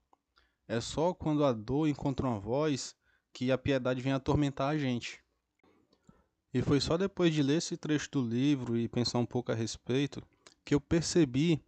É 0.68 0.82
só 0.82 1.14
quando 1.14 1.44
a 1.44 1.52
dor 1.52 1.88
encontra 1.88 2.28
uma 2.28 2.40
voz 2.40 2.96
que 3.32 3.52
a 3.52 3.58
piedade 3.58 4.02
vem 4.02 4.14
atormentar 4.14 4.70
a 4.70 4.78
gente. 4.78 5.24
E 6.54 6.62
foi 6.62 6.80
só 6.80 6.98
depois 6.98 7.34
de 7.34 7.44
ler 7.44 7.58
esse 7.58 7.76
trecho 7.76 8.10
do 8.12 8.22
livro 8.22 8.78
e 8.78 8.88
pensar 8.88 9.20
um 9.20 9.26
pouco 9.26 9.52
a 9.52 9.56
respeito 9.56 10.24
que 10.64 10.74
eu 10.74 10.82
percebi 10.82 11.62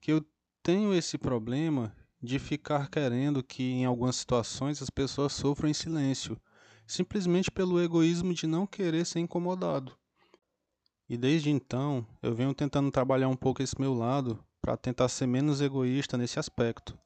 que 0.00 0.10
eu 0.10 0.24
tenho 0.62 0.94
esse 0.94 1.18
problema 1.18 1.94
de 2.20 2.38
ficar 2.38 2.88
querendo 2.88 3.42
que 3.42 3.62
em 3.62 3.84
algumas 3.84 4.16
situações 4.16 4.80
as 4.80 4.88
pessoas 4.88 5.32
sofram 5.32 5.68
em 5.68 5.74
silêncio, 5.74 6.40
simplesmente 6.86 7.50
pelo 7.50 7.80
egoísmo 7.80 8.32
de 8.32 8.46
não 8.46 8.66
querer 8.66 9.04
ser 9.04 9.20
incomodado. 9.20 9.96
E 11.08 11.16
desde 11.16 11.50
então 11.50 12.06
eu 12.22 12.34
venho 12.34 12.54
tentando 12.54 12.90
trabalhar 12.90 13.28
um 13.28 13.36
pouco 13.36 13.62
esse 13.62 13.78
meu 13.78 13.92
lado 13.92 14.42
para 14.60 14.76
tentar 14.76 15.08
ser 15.08 15.26
menos 15.26 15.60
egoísta 15.60 16.16
nesse 16.16 16.38
aspecto. 16.38 16.98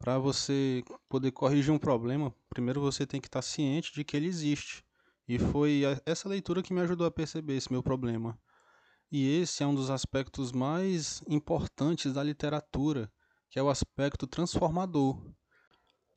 Para 0.00 0.18
você 0.18 0.82
poder 1.10 1.30
corrigir 1.30 1.70
um 1.70 1.78
problema, 1.78 2.34
primeiro 2.48 2.80
você 2.80 3.06
tem 3.06 3.20
que 3.20 3.28
estar 3.28 3.42
ciente 3.42 3.92
de 3.92 4.02
que 4.02 4.16
ele 4.16 4.26
existe 4.26 4.82
e 5.28 5.38
foi 5.38 5.82
essa 6.06 6.26
leitura 6.26 6.62
que 6.62 6.72
me 6.72 6.80
ajudou 6.80 7.06
a 7.06 7.10
perceber 7.10 7.54
esse 7.56 7.70
meu 7.70 7.82
problema. 7.82 8.40
E 9.12 9.40
esse 9.42 9.62
é 9.62 9.66
um 9.66 9.74
dos 9.74 9.90
aspectos 9.90 10.52
mais 10.52 11.22
importantes 11.28 12.14
da 12.14 12.22
literatura, 12.22 13.12
que 13.50 13.58
é 13.58 13.62
o 13.62 13.68
aspecto 13.68 14.26
transformador. 14.26 15.22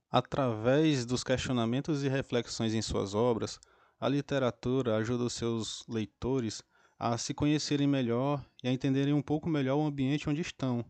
Através 0.09 1.05
dos 1.05 1.21
questionamentos 1.21 2.05
e 2.05 2.07
reflexões 2.07 2.73
em 2.73 2.81
suas 2.81 3.13
obras, 3.13 3.59
a 3.99 4.07
literatura 4.07 4.95
ajuda 4.95 5.25
os 5.25 5.33
seus 5.33 5.83
leitores 5.89 6.63
a 6.97 7.17
se 7.17 7.33
conhecerem 7.33 7.85
melhor 7.85 8.41
e 8.63 8.69
a 8.69 8.71
entenderem 8.71 9.13
um 9.13 9.21
pouco 9.21 9.49
melhor 9.49 9.75
o 9.75 9.85
ambiente 9.85 10.29
onde 10.29 10.39
estão. 10.39 10.85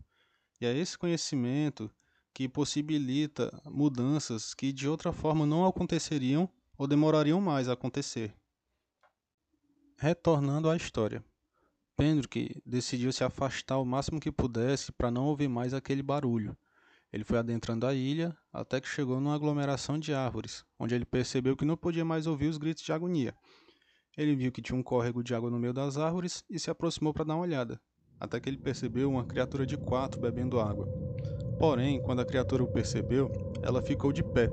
E 0.60 0.66
é 0.66 0.76
esse 0.76 0.96
conhecimento 0.96 1.90
que 2.34 2.48
possibilita 2.48 3.56
mudanças 3.64 4.52
que 4.52 4.72
de 4.72 4.88
outra 4.88 5.12
forma 5.12 5.46
não 5.46 5.64
aconteceriam 5.64 6.50
ou 6.76 6.88
demorariam 6.88 7.40
mais 7.40 7.68
a 7.68 7.74
acontecer. 7.74 8.34
Retornando 9.96 10.68
à 10.68 10.76
história. 10.76 11.24
Pendrick 11.96 12.60
decidiu 12.66 13.12
se 13.12 13.22
afastar 13.22 13.78
o 13.78 13.84
máximo 13.84 14.18
que 14.18 14.32
pudesse 14.32 14.90
para 14.90 15.12
não 15.12 15.26
ouvir 15.26 15.48
mais 15.48 15.72
aquele 15.72 16.02
barulho. 16.02 16.56
Ele 17.12 17.22
foi 17.22 17.38
adentrando 17.38 17.86
a 17.86 17.94
ilha 17.94 18.36
até 18.52 18.80
que 18.80 18.88
chegou 18.88 19.20
numa 19.20 19.36
aglomeração 19.36 19.96
de 19.96 20.12
árvores, 20.12 20.64
onde 20.76 20.96
ele 20.96 21.04
percebeu 21.04 21.56
que 21.56 21.64
não 21.64 21.76
podia 21.76 22.04
mais 22.04 22.26
ouvir 22.26 22.48
os 22.48 22.58
gritos 22.58 22.82
de 22.82 22.92
agonia. 22.92 23.32
Ele 24.16 24.34
viu 24.34 24.50
que 24.50 24.60
tinha 24.60 24.76
um 24.76 24.82
córrego 24.82 25.22
de 25.22 25.32
água 25.32 25.48
no 25.48 25.58
meio 25.60 25.72
das 25.72 25.96
árvores 25.96 26.42
e 26.50 26.58
se 26.58 26.68
aproximou 26.68 27.14
para 27.14 27.24
dar 27.24 27.36
uma 27.36 27.42
olhada, 27.42 27.80
até 28.18 28.40
que 28.40 28.48
ele 28.48 28.58
percebeu 28.58 29.08
uma 29.08 29.24
criatura 29.24 29.64
de 29.64 29.76
quatro 29.76 30.20
bebendo 30.20 30.58
água. 30.58 30.88
Porém, 31.58 32.00
quando 32.00 32.20
a 32.20 32.24
criatura 32.24 32.62
o 32.62 32.68
percebeu, 32.68 33.30
ela 33.62 33.80
ficou 33.80 34.12
de 34.12 34.22
pé, 34.22 34.50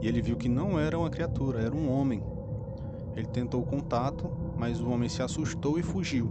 e 0.00 0.08
ele 0.08 0.20
viu 0.20 0.36
que 0.36 0.48
não 0.48 0.78
era 0.78 0.98
uma 0.98 1.10
criatura, 1.10 1.60
era 1.60 1.74
um 1.74 1.90
homem. 1.90 2.22
Ele 3.14 3.26
tentou 3.26 3.62
o 3.62 3.66
contato, 3.66 4.30
mas 4.56 4.80
o 4.80 4.90
homem 4.90 5.08
se 5.08 5.22
assustou 5.22 5.78
e 5.78 5.82
fugiu. 5.82 6.30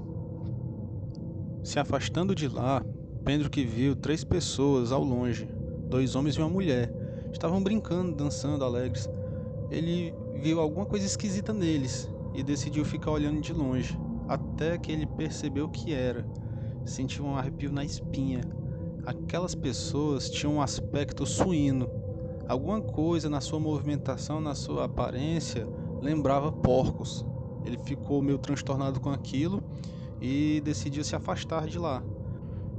Se 1.63 1.79
afastando 1.79 2.35
de 2.35 2.47
lá, 2.47 2.83
Pedro 3.23 3.49
que 3.49 3.65
viu 3.65 3.95
três 3.95 4.23
pessoas 4.23 4.91
ao 4.91 5.03
longe, 5.03 5.49
dois 5.89 6.15
homens 6.15 6.35
e 6.35 6.39
uma 6.39 6.49
mulher. 6.49 6.93
Estavam 7.31 7.61
brincando, 7.61 8.15
dançando, 8.15 8.63
alegres. 8.63 9.09
Ele 9.71 10.13
viu 10.35 10.59
alguma 10.59 10.85
coisa 10.85 11.07
esquisita 11.07 11.51
neles 11.51 12.07
e 12.35 12.43
decidiu 12.43 12.85
ficar 12.85 13.09
olhando 13.09 13.41
de 13.41 13.51
longe, 13.51 13.99
até 14.27 14.77
que 14.77 14.91
ele 14.91 15.07
percebeu 15.07 15.65
o 15.65 15.69
que 15.69 15.91
era. 15.91 16.23
Sentiu 16.85 17.25
um 17.25 17.35
arrepio 17.35 17.71
na 17.71 17.83
espinha. 17.83 18.41
Aquelas 19.05 19.53
pessoas 19.53 20.29
tinham 20.29 20.55
um 20.55 20.61
aspecto 20.61 21.25
suíno, 21.25 21.89
Alguma 22.47 22.79
coisa 22.79 23.27
na 23.27 23.41
sua 23.41 23.59
movimentação, 23.59 24.39
na 24.39 24.53
sua 24.53 24.85
aparência, 24.85 25.67
lembrava 25.99 26.51
porcos. 26.51 27.25
Ele 27.65 27.77
ficou 27.77 28.21
meio 28.21 28.37
transtornado 28.37 28.99
com 28.99 29.09
aquilo 29.09 29.63
e 30.21 30.61
decidiu 30.63 31.03
se 31.03 31.15
afastar 31.15 31.65
de 31.65 31.79
lá. 31.79 32.03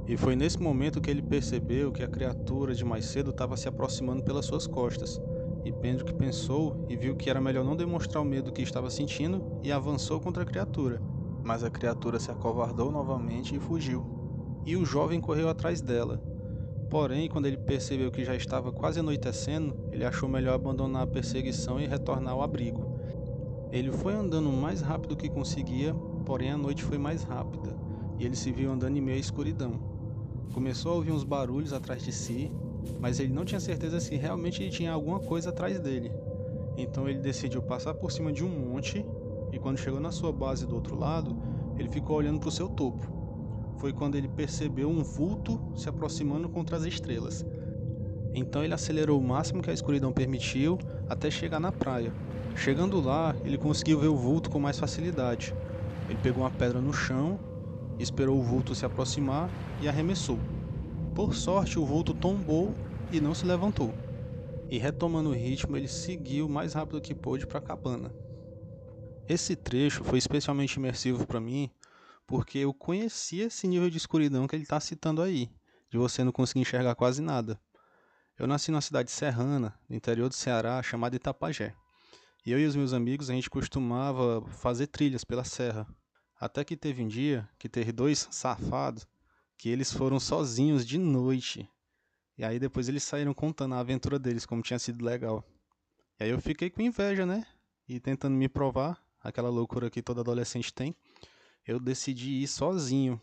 E 0.07 0.15
foi 0.15 0.37
nesse 0.37 0.57
momento 0.57 1.01
que 1.01 1.11
ele 1.11 1.21
percebeu 1.21 1.91
que 1.91 2.01
a 2.01 2.07
criatura 2.07 2.73
de 2.73 2.85
mais 2.85 3.03
cedo 3.05 3.31
estava 3.31 3.57
se 3.57 3.67
aproximando 3.67 4.23
pelas 4.23 4.45
suas 4.45 4.65
costas. 4.65 5.19
E 5.65 5.73
Pendrick 5.73 6.13
pensou 6.13 6.85
e 6.87 6.95
viu 6.95 7.17
que 7.17 7.29
era 7.29 7.41
melhor 7.41 7.65
não 7.65 7.75
demonstrar 7.75 8.23
o 8.23 8.25
medo 8.25 8.53
que 8.53 8.61
estava 8.61 8.89
sentindo 8.89 9.59
e 9.61 9.69
avançou 9.69 10.21
contra 10.21 10.43
a 10.43 10.45
criatura. 10.45 11.01
Mas 11.43 11.61
a 11.61 11.69
criatura 11.69 12.21
se 12.21 12.31
acovardou 12.31 12.89
novamente 12.89 13.53
e 13.53 13.59
fugiu. 13.59 14.16
E 14.67 14.75
o 14.75 14.85
jovem 14.85 15.19
correu 15.19 15.49
atrás 15.49 15.81
dela, 15.81 16.21
Porém, 16.89 17.27
quando 17.27 17.47
ele 17.47 17.57
percebeu 17.57 18.09
que 18.09 18.23
já 18.23 18.33
estava 18.33 18.71
quase 18.71 19.01
anoitecendo, 19.01 19.75
ele 19.91 20.05
achou 20.05 20.29
melhor 20.29 20.55
abandonar 20.55 21.03
a 21.03 21.07
perseguição 21.07 21.79
e 21.79 21.85
retornar 21.85 22.33
ao 22.33 22.41
abrigo. 22.41 22.97
Ele 23.71 23.91
foi 23.91 24.13
andando 24.13 24.49
o 24.49 24.53
mais 24.53 24.79
rápido 24.79 25.15
que 25.15 25.27
conseguia, 25.27 25.93
porém 26.25 26.51
a 26.51 26.57
noite 26.57 26.83
foi 26.83 26.97
mais 26.97 27.23
rápida, 27.23 27.75
e 28.17 28.25
ele 28.25 28.37
se 28.37 28.53
viu 28.53 28.71
andando 28.71 28.95
em 28.95 29.01
meio 29.01 29.17
à 29.17 29.19
escuridão. 29.19 29.73
Começou 30.53 30.93
a 30.93 30.95
ouvir 30.95 31.11
uns 31.11 31.25
barulhos 31.25 31.73
atrás 31.73 32.03
de 32.03 32.13
si, 32.13 32.49
mas 33.01 33.19
ele 33.19 33.33
não 33.33 33.43
tinha 33.43 33.59
certeza 33.59 33.99
se 33.99 34.15
realmente 34.15 34.69
tinha 34.69 34.93
alguma 34.93 35.19
coisa 35.19 35.49
atrás 35.49 35.77
dele. 35.81 36.09
Então 36.77 37.09
ele 37.09 37.19
decidiu 37.19 37.61
passar 37.61 37.93
por 37.95 38.13
cima 38.13 38.31
de 38.31 38.45
um 38.45 38.49
monte, 38.49 39.05
e 39.51 39.59
quando 39.59 39.77
chegou 39.77 39.99
na 39.99 40.11
sua 40.11 40.31
base 40.31 40.65
do 40.65 40.75
outro 40.75 40.97
lado, 40.97 41.35
ele 41.77 41.89
ficou 41.89 42.15
olhando 42.15 42.39
para 42.39 42.49
o 42.49 42.51
seu 42.51 42.69
topo 42.69 43.16
foi 43.77 43.93
quando 43.93 44.15
ele 44.15 44.27
percebeu 44.27 44.89
um 44.89 45.03
vulto 45.03 45.59
se 45.75 45.87
aproximando 45.87 46.49
contra 46.49 46.77
as 46.77 46.83
estrelas. 46.83 47.45
Então 48.33 48.63
ele 48.63 48.73
acelerou 48.73 49.19
o 49.19 49.23
máximo 49.23 49.61
que 49.61 49.69
a 49.69 49.73
escuridão 49.73 50.11
permitiu 50.11 50.77
até 51.09 51.29
chegar 51.31 51.59
na 51.59 51.71
praia. 51.71 52.13
Chegando 52.55 52.99
lá, 52.99 53.35
ele 53.43 53.57
conseguiu 53.57 53.99
ver 53.99 54.07
o 54.07 54.15
vulto 54.15 54.49
com 54.49 54.59
mais 54.59 54.79
facilidade. 54.79 55.53
Ele 56.09 56.19
pegou 56.21 56.43
uma 56.43 56.51
pedra 56.51 56.79
no 56.81 56.93
chão, 56.93 57.39
esperou 57.99 58.37
o 58.37 58.43
vulto 58.43 58.75
se 58.75 58.85
aproximar 58.85 59.49
e 59.81 59.87
arremessou. 59.87 60.39
Por 61.13 61.35
sorte, 61.35 61.79
o 61.79 61.85
vulto 61.85 62.13
tombou 62.13 62.73
e 63.11 63.19
não 63.19 63.33
se 63.33 63.45
levantou. 63.45 63.93
E 64.69 64.77
retomando 64.77 65.29
o 65.29 65.33
ritmo, 65.33 65.77
ele 65.77 65.87
seguiu 65.87 66.45
o 66.45 66.49
mais 66.49 66.73
rápido 66.73 67.01
que 67.01 67.15
pôde 67.15 67.47
para 67.47 67.59
a 67.59 67.61
cabana. 67.61 68.11
Esse 69.27 69.55
trecho 69.55 70.03
foi 70.03 70.17
especialmente 70.17 70.75
imersivo 70.75 71.25
para 71.25 71.39
mim 71.39 71.69
porque 72.27 72.59
eu 72.59 72.73
conhecia 72.73 73.45
esse 73.45 73.67
nível 73.67 73.89
de 73.89 73.97
escuridão 73.97 74.45
que 74.45 74.55
ele 74.55 74.63
está 74.63 74.79
citando 74.79 75.21
aí, 75.21 75.49
de 75.89 75.97
você 75.97 76.23
não 76.23 76.31
conseguir 76.33 76.59
enxergar 76.59 76.93
quase 76.93 77.21
nada. 77.21 77.59
Eu 78.37 78.45
nasci 78.45 78.69
numa 78.69 78.81
cidade 78.81 79.09
serrana, 79.09 79.73
no 79.89 79.95
interior 79.95 80.27
do 80.27 80.35
Ceará, 80.35 80.83
chamada 80.83 81.15
Itapajé. 81.15 81.73
E 82.45 82.51
eu 82.51 82.59
e 82.59 82.65
os 82.65 82.75
meus 82.75 82.93
amigos, 82.93 83.29
a 83.29 83.33
gente 83.33 83.49
costumava 83.49 84.45
fazer 84.49 84.87
trilhas 84.87 85.23
pela 85.23 85.43
serra. 85.43 85.87
Até 86.39 86.63
que 86.63 86.77
teve 86.77 87.01
um 87.01 87.07
dia 87.07 87.49
que 87.57 87.67
teve 87.67 87.91
dois 87.91 88.27
safados 88.29 89.07
que 89.57 89.69
eles 89.69 89.91
foram 89.91 90.19
sozinhos 90.19 90.85
de 90.85 90.99
noite. 90.99 91.67
E 92.37 92.43
aí 92.43 92.59
depois 92.59 92.87
eles 92.87 93.03
saíram 93.03 93.33
contando 93.33 93.73
a 93.73 93.79
aventura 93.79 94.19
deles, 94.19 94.45
como 94.45 94.61
tinha 94.61 94.77
sido 94.77 95.03
legal. 95.03 95.43
E 96.19 96.25
aí 96.25 96.29
eu 96.29 96.39
fiquei 96.39 96.69
com 96.69 96.81
inveja, 96.81 97.25
né? 97.25 97.45
E 97.87 97.99
tentando 97.99 98.35
me 98.35 98.47
provar, 98.47 99.01
aquela 99.19 99.49
loucura 99.49 99.89
que 99.89 100.01
todo 100.01 100.21
adolescente 100.21 100.71
tem. 100.73 100.95
Eu 101.67 101.79
decidi 101.79 102.41
ir 102.41 102.47
sozinho. 102.47 103.21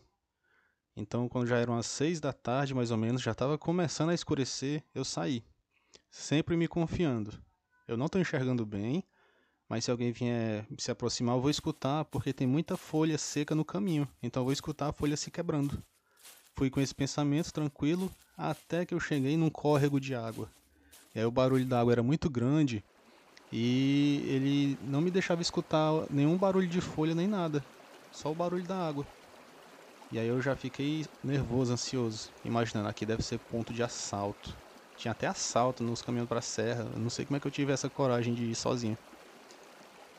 Então, 0.96 1.28
quando 1.28 1.48
já 1.48 1.56
eram 1.56 1.76
as 1.76 1.86
seis 1.86 2.20
da 2.20 2.32
tarde, 2.32 2.74
mais 2.74 2.90
ou 2.90 2.96
menos, 2.96 3.22
já 3.22 3.32
estava 3.32 3.58
começando 3.58 4.10
a 4.10 4.14
escurecer, 4.14 4.84
eu 4.94 5.04
saí, 5.04 5.42
sempre 6.10 6.56
me 6.56 6.68
confiando. 6.68 7.32
Eu 7.88 7.96
não 7.96 8.06
estou 8.06 8.20
enxergando 8.20 8.64
bem, 8.64 9.02
mas 9.68 9.84
se 9.84 9.90
alguém 9.90 10.12
vier 10.12 10.66
se 10.78 10.90
aproximar, 10.90 11.36
eu 11.36 11.40
vou 11.40 11.50
escutar, 11.50 12.04
porque 12.04 12.32
tem 12.32 12.46
muita 12.46 12.76
folha 12.76 13.18
seca 13.18 13.54
no 13.54 13.64
caminho, 13.64 14.08
então 14.22 14.42
eu 14.42 14.44
vou 14.44 14.52
escutar 14.52 14.88
a 14.88 14.92
folha 14.92 15.16
se 15.16 15.30
quebrando. 15.30 15.82
Fui 16.54 16.70
com 16.70 16.80
esse 16.80 16.94
pensamento 16.94 17.52
tranquilo 17.52 18.12
até 18.36 18.86
que 18.86 18.94
eu 18.94 19.00
cheguei 19.00 19.36
num 19.36 19.50
córrego 19.50 19.98
de 19.98 20.14
água. 20.14 20.48
E 21.12 21.18
aí 21.18 21.24
o 21.24 21.30
barulho 21.30 21.66
da 21.66 21.80
água 21.80 21.92
era 21.92 22.02
muito 22.02 22.30
grande 22.30 22.84
e 23.50 24.24
ele 24.28 24.78
não 24.82 25.00
me 25.00 25.10
deixava 25.10 25.42
escutar 25.42 25.92
nenhum 26.10 26.36
barulho 26.36 26.68
de 26.68 26.80
folha 26.80 27.14
nem 27.14 27.26
nada, 27.26 27.64
só 28.14 28.30
o 28.30 28.34
barulho 28.34 28.64
da 28.64 28.76
água. 28.76 29.06
E 30.10 30.18
aí 30.20 30.28
eu 30.28 30.40
já 30.40 30.54
fiquei 30.54 31.04
nervoso, 31.20 31.72
ansioso, 31.72 32.30
imaginando 32.44 32.88
aqui 32.88 33.04
deve 33.04 33.24
ser 33.24 33.38
ponto 33.40 33.74
de 33.74 33.82
assalto. 33.82 34.56
Tinha 34.96 35.10
até 35.10 35.26
assalto 35.26 35.82
nos 35.82 36.00
caminhos 36.00 36.28
para 36.28 36.38
a 36.38 36.42
serra, 36.42 36.84
eu 36.94 37.00
não 37.00 37.10
sei 37.10 37.24
como 37.24 37.36
é 37.36 37.40
que 37.40 37.46
eu 37.48 37.50
tive 37.50 37.72
essa 37.72 37.90
coragem 37.90 38.32
de 38.32 38.44
ir 38.44 38.54
sozinho. 38.54 38.96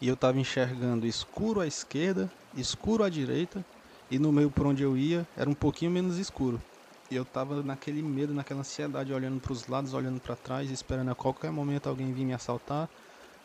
E 0.02 0.10
eu 0.10 0.16
estava 0.16 0.38
enxergando 0.38 1.08
escuro 1.08 1.62
à 1.62 1.68
esquerda, 1.68 2.30
escuro 2.54 3.02
à 3.02 3.10
direita, 3.10 3.66
e 4.12 4.20
no 4.20 4.30
meio 4.30 4.52
por 4.52 4.68
onde 4.68 4.84
eu 4.84 4.98
ia 4.98 5.26
era 5.34 5.50
um 5.50 5.56
pouquinho 5.56 5.90
menos 5.90 6.18
escuro. 6.18 6.62
E 7.10 7.16
eu 7.16 7.24
estava 7.24 7.64
naquele 7.64 8.04
medo, 8.04 8.34
naquela 8.34 8.60
ansiedade, 8.60 9.14
olhando 9.14 9.40
para 9.40 9.54
os 9.54 9.68
lados, 9.68 9.94
olhando 9.94 10.20
para 10.20 10.36
trás, 10.36 10.70
esperando 10.70 11.12
a 11.12 11.16
qualquer 11.16 11.50
momento 11.50 11.88
alguém 11.88 12.12
vir 12.12 12.26
me 12.26 12.34
assaltar, 12.34 12.90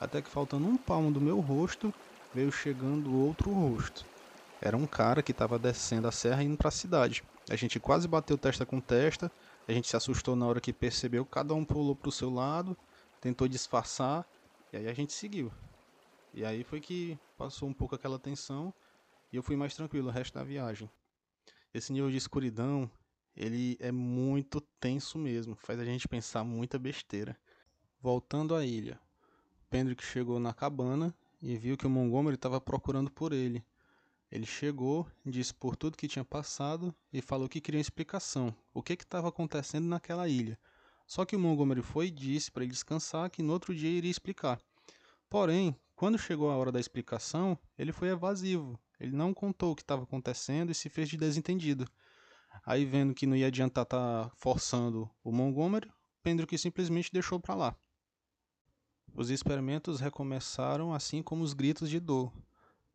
até 0.00 0.20
que 0.20 0.28
faltando 0.28 0.66
um 0.66 0.76
palmo 0.76 1.12
do 1.12 1.20
meu 1.20 1.38
rosto, 1.38 1.94
veio 2.34 2.50
chegando 2.50 3.14
outro 3.14 3.52
rosto. 3.52 4.10
Era 4.60 4.76
um 4.76 4.86
cara 4.86 5.22
que 5.22 5.32
estava 5.32 5.58
descendo 5.58 6.06
a 6.06 6.12
serra 6.12 6.42
indo 6.42 6.56
para 6.56 6.68
a 6.68 6.72
cidade. 6.72 7.24
A 7.48 7.56
gente 7.56 7.80
quase 7.80 8.06
bateu 8.06 8.36
testa 8.36 8.66
com 8.66 8.80
testa, 8.80 9.32
a 9.66 9.72
gente 9.72 9.88
se 9.88 9.96
assustou 9.96 10.36
na 10.36 10.46
hora 10.46 10.60
que 10.60 10.72
percebeu, 10.72 11.24
cada 11.24 11.54
um 11.54 11.64
pulou 11.64 11.96
para 11.96 12.08
o 12.08 12.12
seu 12.12 12.28
lado, 12.28 12.76
tentou 13.20 13.48
disfarçar, 13.48 14.26
e 14.72 14.76
aí 14.76 14.88
a 14.88 14.92
gente 14.92 15.12
seguiu. 15.12 15.50
E 16.34 16.44
aí 16.44 16.62
foi 16.62 16.80
que 16.80 17.18
passou 17.36 17.68
um 17.68 17.72
pouco 17.72 17.94
aquela 17.94 18.18
tensão 18.18 18.72
e 19.32 19.36
eu 19.36 19.42
fui 19.42 19.56
mais 19.56 19.74
tranquilo 19.74 20.08
o 20.08 20.12
resto 20.12 20.34
da 20.34 20.44
viagem. 20.44 20.90
Esse 21.72 21.92
nível 21.92 22.10
de 22.10 22.16
escuridão, 22.16 22.90
ele 23.34 23.76
é 23.80 23.90
muito 23.90 24.60
tenso 24.78 25.18
mesmo, 25.18 25.56
faz 25.56 25.80
a 25.80 25.84
gente 25.84 26.06
pensar 26.06 26.44
muita 26.44 26.78
besteira. 26.78 27.36
Voltando 28.00 28.54
à 28.54 28.64
ilha, 28.64 29.00
Pendrick 29.68 30.04
chegou 30.04 30.38
na 30.38 30.52
cabana 30.52 31.14
e 31.40 31.56
viu 31.56 31.76
que 31.76 31.86
o 31.86 31.90
Montgomery 31.90 32.34
estava 32.34 32.60
procurando 32.60 33.10
por 33.10 33.32
ele. 33.32 33.64
Ele 34.30 34.46
chegou, 34.46 35.06
disse 35.26 35.52
por 35.52 35.74
tudo 35.74 35.96
que 35.96 36.06
tinha 36.06 36.24
passado 36.24 36.94
e 37.12 37.20
falou 37.20 37.48
que 37.48 37.60
queria 37.60 37.78
uma 37.78 37.82
explicação, 37.82 38.54
o 38.72 38.82
que 38.82 38.92
estava 38.92 39.28
acontecendo 39.28 39.86
naquela 39.88 40.28
ilha. 40.28 40.58
Só 41.06 41.24
que 41.24 41.34
o 41.34 41.40
Montgomery 41.40 41.82
foi 41.82 42.06
e 42.06 42.10
disse 42.10 42.52
para 42.52 42.62
ele 42.62 42.72
descansar 42.72 43.28
que 43.28 43.42
no 43.42 43.52
outro 43.52 43.74
dia 43.74 43.90
iria 43.90 44.10
explicar. 44.10 44.60
Porém, 45.28 45.74
quando 45.96 46.16
chegou 46.16 46.50
a 46.50 46.56
hora 46.56 46.70
da 46.70 46.78
explicação, 46.78 47.58
ele 47.76 47.92
foi 47.92 48.08
evasivo. 48.08 48.78
Ele 49.00 49.16
não 49.16 49.34
contou 49.34 49.72
o 49.72 49.76
que 49.76 49.82
estava 49.82 50.04
acontecendo 50.04 50.70
e 50.70 50.74
se 50.74 50.88
fez 50.88 51.08
de 51.08 51.16
desentendido. 51.16 51.84
Aí, 52.64 52.84
vendo 52.84 53.14
que 53.14 53.26
não 53.26 53.36
ia 53.36 53.48
adiantar 53.48 53.82
estar 53.82 54.28
tá 54.28 54.32
forçando 54.36 55.10
o 55.24 55.32
Montgomery, 55.32 55.90
Pendrick 56.22 56.56
simplesmente 56.56 57.12
deixou 57.12 57.40
para 57.40 57.54
lá. 57.54 57.76
Os 59.14 59.30
experimentos 59.30 59.98
recomeçaram 59.98 60.94
assim 60.94 61.22
como 61.22 61.42
os 61.42 61.52
gritos 61.52 61.90
de 61.90 61.98
dor. 61.98 62.32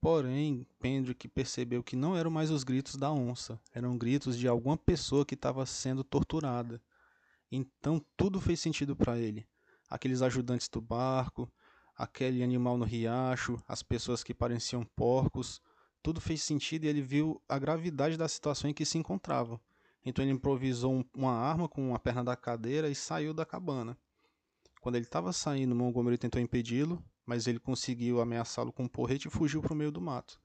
Porém, 0.05 0.67
Pendrick 0.79 1.27
percebeu 1.27 1.81
que 1.81 1.95
não 1.95 2.15
eram 2.15 2.29
mais 2.29 2.51
os 2.51 2.63
gritos 2.63 2.95
da 2.95 3.11
onça, 3.11 3.59
eram 3.73 3.97
gritos 3.97 4.37
de 4.37 4.47
alguma 4.47 4.77
pessoa 4.77 5.25
que 5.25 5.33
estava 5.33 5.65
sendo 5.65 6.03
torturada. 6.03 6.79
Então 7.51 7.99
tudo 8.15 8.39
fez 8.39 8.59
sentido 8.59 8.95
para 8.95 9.17
ele. 9.17 9.47
Aqueles 9.89 10.21
ajudantes 10.21 10.69
do 10.69 10.79
barco, 10.79 11.51
aquele 11.97 12.43
animal 12.43 12.77
no 12.77 12.85
riacho, 12.85 13.59
as 13.67 13.81
pessoas 13.81 14.23
que 14.23 14.31
pareciam 14.31 14.85
porcos, 14.95 15.59
tudo 16.03 16.21
fez 16.21 16.43
sentido 16.43 16.83
e 16.83 16.87
ele 16.87 17.01
viu 17.01 17.41
a 17.49 17.57
gravidade 17.57 18.15
da 18.15 18.27
situação 18.27 18.69
em 18.69 18.75
que 18.75 18.85
se 18.85 18.99
encontrava. 18.99 19.59
Então 20.05 20.23
ele 20.23 20.33
improvisou 20.33 21.03
uma 21.17 21.33
arma 21.33 21.67
com 21.67 21.95
a 21.95 21.99
perna 21.99 22.23
da 22.23 22.35
cadeira 22.35 22.89
e 22.89 22.93
saiu 22.93 23.33
da 23.33 23.43
cabana. 23.43 23.97
Quando 24.81 24.97
ele 24.97 25.05
estava 25.05 25.33
saindo, 25.33 25.73
Montgomery 25.73 26.19
tentou 26.19 26.39
impedi-lo, 26.39 27.03
mas 27.25 27.47
ele 27.47 27.59
conseguiu 27.59 28.21
ameaçá-lo 28.21 28.71
com 28.71 28.83
um 28.83 28.87
porrete 28.87 29.27
e 29.27 29.31
fugiu 29.31 29.61
para 29.61 29.73
o 29.73 29.75
meio 29.75 29.91
do 29.91 30.01
mato. 30.01 30.39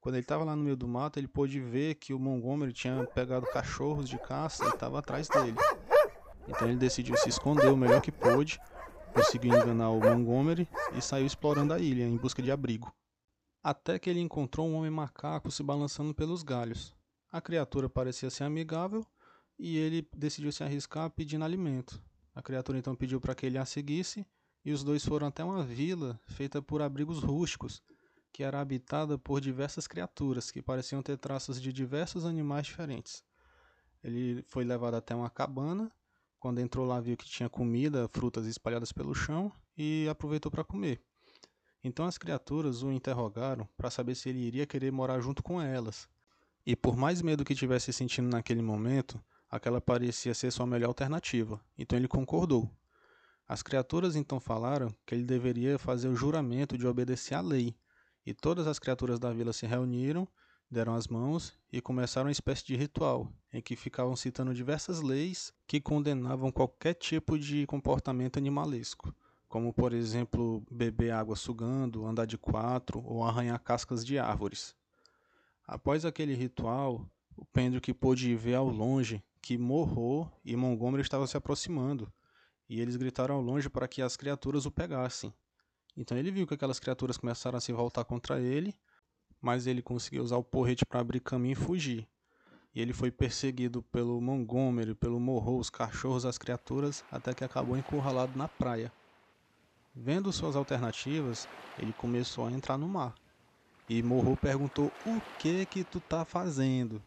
Quando 0.00 0.16
ele 0.16 0.24
estava 0.24 0.44
lá 0.44 0.54
no 0.54 0.62
meio 0.62 0.76
do 0.76 0.86
mato, 0.86 1.18
ele 1.18 1.26
pôde 1.26 1.60
ver 1.60 1.94
que 1.94 2.12
o 2.12 2.18
Montgomery 2.18 2.72
tinha 2.72 3.06
pegado 3.06 3.46
cachorros 3.46 4.08
de 4.08 4.18
caça 4.18 4.64
e 4.64 4.68
estava 4.68 4.98
atrás 4.98 5.28
dele. 5.28 5.56
Então 6.46 6.68
ele 6.68 6.76
decidiu 6.76 7.16
se 7.16 7.28
esconder 7.28 7.68
o 7.68 7.76
melhor 7.76 8.02
que 8.02 8.12
pôde, 8.12 8.60
conseguiu 9.14 9.54
enganar 9.54 9.90
o 9.90 10.00
Montgomery 10.00 10.68
e 10.94 11.00
saiu 11.00 11.26
explorando 11.26 11.72
a 11.72 11.78
ilha 11.78 12.04
em 12.04 12.16
busca 12.16 12.42
de 12.42 12.50
abrigo. 12.50 12.94
Até 13.62 13.98
que 13.98 14.10
ele 14.10 14.20
encontrou 14.20 14.68
um 14.68 14.74
homem 14.74 14.90
macaco 14.90 15.50
se 15.50 15.62
balançando 15.62 16.14
pelos 16.14 16.42
galhos. 16.42 16.94
A 17.32 17.40
criatura 17.40 17.88
parecia 17.88 18.28
ser 18.28 18.44
amigável 18.44 19.06
e 19.58 19.78
ele 19.78 20.06
decidiu 20.14 20.52
se 20.52 20.62
arriscar 20.62 21.08
pedindo 21.10 21.44
alimento. 21.44 22.02
A 22.34 22.42
criatura 22.42 22.76
então 22.76 22.94
pediu 22.94 23.20
para 23.20 23.34
que 23.34 23.46
ele 23.46 23.56
a 23.56 23.64
seguisse 23.64 24.26
e 24.64 24.72
os 24.72 24.82
dois 24.82 25.04
foram 25.04 25.26
até 25.26 25.44
uma 25.44 25.62
vila 25.62 26.18
feita 26.26 26.62
por 26.62 26.80
abrigos 26.80 27.18
rústicos, 27.22 27.82
que 28.32 28.42
era 28.42 28.60
habitada 28.60 29.18
por 29.18 29.40
diversas 29.40 29.86
criaturas 29.86 30.50
que 30.50 30.62
pareciam 30.62 31.02
ter 31.02 31.18
traços 31.18 31.60
de 31.60 31.72
diversos 31.72 32.24
animais 32.24 32.66
diferentes. 32.66 33.22
Ele 34.02 34.42
foi 34.48 34.64
levado 34.64 34.94
até 34.94 35.14
uma 35.14 35.30
cabana, 35.30 35.92
quando 36.38 36.60
entrou 36.60 36.86
lá 36.86 37.00
viu 37.00 37.16
que 37.16 37.24
tinha 37.24 37.48
comida, 37.48 38.08
frutas 38.08 38.46
espalhadas 38.46 38.92
pelo 38.92 39.14
chão 39.14 39.52
e 39.76 40.06
aproveitou 40.10 40.50
para 40.50 40.64
comer. 40.64 41.02
Então 41.82 42.06
as 42.06 42.18
criaturas 42.18 42.82
o 42.82 42.90
interrogaram 42.90 43.68
para 43.76 43.90
saber 43.90 44.14
se 44.14 44.30
ele 44.30 44.40
iria 44.40 44.66
querer 44.66 44.90
morar 44.90 45.20
junto 45.20 45.42
com 45.42 45.60
elas. 45.60 46.08
E 46.66 46.74
por 46.74 46.96
mais 46.96 47.20
medo 47.20 47.44
que 47.44 47.54
tivesse 47.54 47.92
sentindo 47.92 48.28
naquele 48.28 48.62
momento, 48.62 49.22
aquela 49.50 49.80
parecia 49.80 50.34
ser 50.34 50.50
sua 50.50 50.66
melhor 50.66 50.88
alternativa. 50.88 51.60
Então 51.78 51.98
ele 51.98 52.08
concordou. 52.08 52.70
As 53.46 53.62
criaturas 53.62 54.16
então 54.16 54.40
falaram 54.40 54.88
que 55.04 55.14
ele 55.14 55.24
deveria 55.24 55.78
fazer 55.78 56.08
o 56.08 56.16
juramento 56.16 56.78
de 56.78 56.86
obedecer 56.86 57.34
à 57.34 57.42
lei, 57.42 57.76
e 58.24 58.32
todas 58.32 58.66
as 58.66 58.78
criaturas 58.78 59.18
da 59.18 59.30
vila 59.30 59.52
se 59.52 59.66
reuniram, 59.66 60.26
deram 60.70 60.94
as 60.94 61.06
mãos 61.06 61.52
e 61.70 61.78
começaram 61.80 62.28
uma 62.28 62.32
espécie 62.32 62.64
de 62.64 62.74
ritual, 62.74 63.30
em 63.52 63.60
que 63.60 63.76
ficavam 63.76 64.16
citando 64.16 64.54
diversas 64.54 65.02
leis 65.02 65.52
que 65.66 65.78
condenavam 65.78 66.50
qualquer 66.50 66.94
tipo 66.94 67.38
de 67.38 67.66
comportamento 67.66 68.38
animalesco, 68.38 69.14
como 69.46 69.74
por 69.74 69.92
exemplo 69.92 70.64
beber 70.70 71.10
água 71.10 71.36
sugando, 71.36 72.06
andar 72.06 72.24
de 72.24 72.38
quatro 72.38 73.04
ou 73.04 73.22
arranhar 73.22 73.60
cascas 73.60 74.02
de 74.04 74.18
árvores. 74.18 74.74
Após 75.66 76.06
aquele 76.06 76.34
ritual, 76.34 77.06
o 77.36 77.44
Pendrick 77.44 77.92
pôde 77.92 78.34
ver 78.34 78.54
ao 78.54 78.68
longe 78.68 79.22
que 79.42 79.58
Morro 79.58 80.32
e 80.42 80.56
Montgomery 80.56 81.02
estavam 81.02 81.26
se 81.26 81.36
aproximando 81.36 82.10
e 82.68 82.80
eles 82.80 82.96
gritaram 82.96 83.36
ao 83.36 83.40
longe 83.40 83.68
para 83.68 83.88
que 83.88 84.02
as 84.02 84.16
criaturas 84.16 84.66
o 84.66 84.70
pegassem. 84.70 85.32
Então 85.96 86.16
ele 86.16 86.30
viu 86.30 86.46
que 86.46 86.54
aquelas 86.54 86.80
criaturas 86.80 87.16
começaram 87.16 87.58
a 87.58 87.60
se 87.60 87.72
voltar 87.72 88.04
contra 88.04 88.40
ele, 88.40 88.74
mas 89.40 89.66
ele 89.66 89.82
conseguiu 89.82 90.22
usar 90.22 90.36
o 90.36 90.44
porrete 90.44 90.84
para 90.84 91.00
abrir 91.00 91.20
caminho 91.20 91.52
e 91.52 91.56
fugir. 91.56 92.08
E 92.74 92.80
ele 92.80 92.92
foi 92.92 93.10
perseguido 93.10 93.82
pelo 93.82 94.20
Montgomery, 94.20 94.94
pelo 94.94 95.20
Morro, 95.20 95.58
os 95.58 95.70
cachorros, 95.70 96.24
as 96.24 96.38
criaturas, 96.38 97.04
até 97.10 97.32
que 97.32 97.44
acabou 97.44 97.76
encurralado 97.76 98.36
na 98.36 98.48
praia. 98.48 98.92
Vendo 99.94 100.32
suas 100.32 100.56
alternativas, 100.56 101.48
ele 101.78 101.92
começou 101.92 102.46
a 102.46 102.52
entrar 102.52 102.76
no 102.76 102.88
mar. 102.88 103.14
E 103.88 104.02
Morro 104.02 104.36
perguntou: 104.36 104.96
"O 105.04 105.20
que 105.38 105.66
que 105.66 105.84
tu 105.84 106.00
tá 106.00 106.24
fazendo?" 106.24 107.00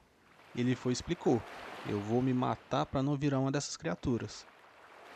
Ele 0.56 0.76
foi 0.76 0.93
explicou: 0.93 1.43
"Eu 1.84 2.00
vou 2.02 2.22
me 2.22 2.34
matar 2.34 2.86
para 2.86 3.04
não 3.04 3.17
virar 3.17 3.39
uma 3.39 3.52
dessas 3.52 3.76
criaturas." 3.76 4.48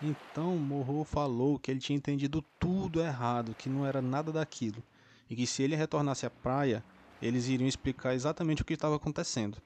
Então 0.04 0.58
Morro 0.58 1.04
falou 1.04 1.60
que 1.60 1.70
ele 1.70 1.80
tinha 1.80 1.96
entendido 1.96 2.44
tudo 2.60 3.02
errado, 3.02 3.54
que 3.56 3.70
não 3.70 3.86
era 3.86 4.02
nada 4.02 4.32
daquilo, 4.32 4.82
e 5.30 5.36
que 5.36 5.46
se 5.46 5.62
ele 5.62 5.76
retornasse 5.76 6.26
à 6.26 6.30
praia, 6.30 6.84
eles 7.22 7.48
iriam 7.48 7.68
explicar 7.68 8.16
exatamente 8.16 8.64
o 8.64 8.66
que 8.66 8.74
estava 8.74 8.96
acontecendo. 8.96 9.60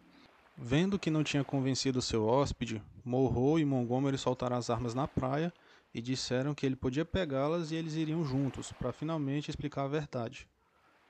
Vendo 0.58 1.00
que 1.00 1.10
não 1.10 1.24
tinha 1.24 1.44
convencido 1.44 2.02
seu 2.02 2.26
hóspede, 2.26 2.82
Morro 3.04 3.60
e 3.60 3.66
Montgomery 3.66 4.18
soltaram 4.18 4.58
as 4.58 4.70
armas 4.70 4.94
na 4.94 5.08
praia 5.08 5.54
e 5.94 6.02
disseram 6.02 6.54
que 6.54 6.66
ele 6.66 6.76
podia 6.76 7.06
pegá-las 7.06 7.72
e 7.72 7.76
eles 7.76 7.94
iriam 7.96 8.24
juntos, 8.26 8.74
para 8.74 8.92
finalmente 8.92 9.50
explicar 9.50 9.84
a 9.84 9.88
verdade. 9.88 10.48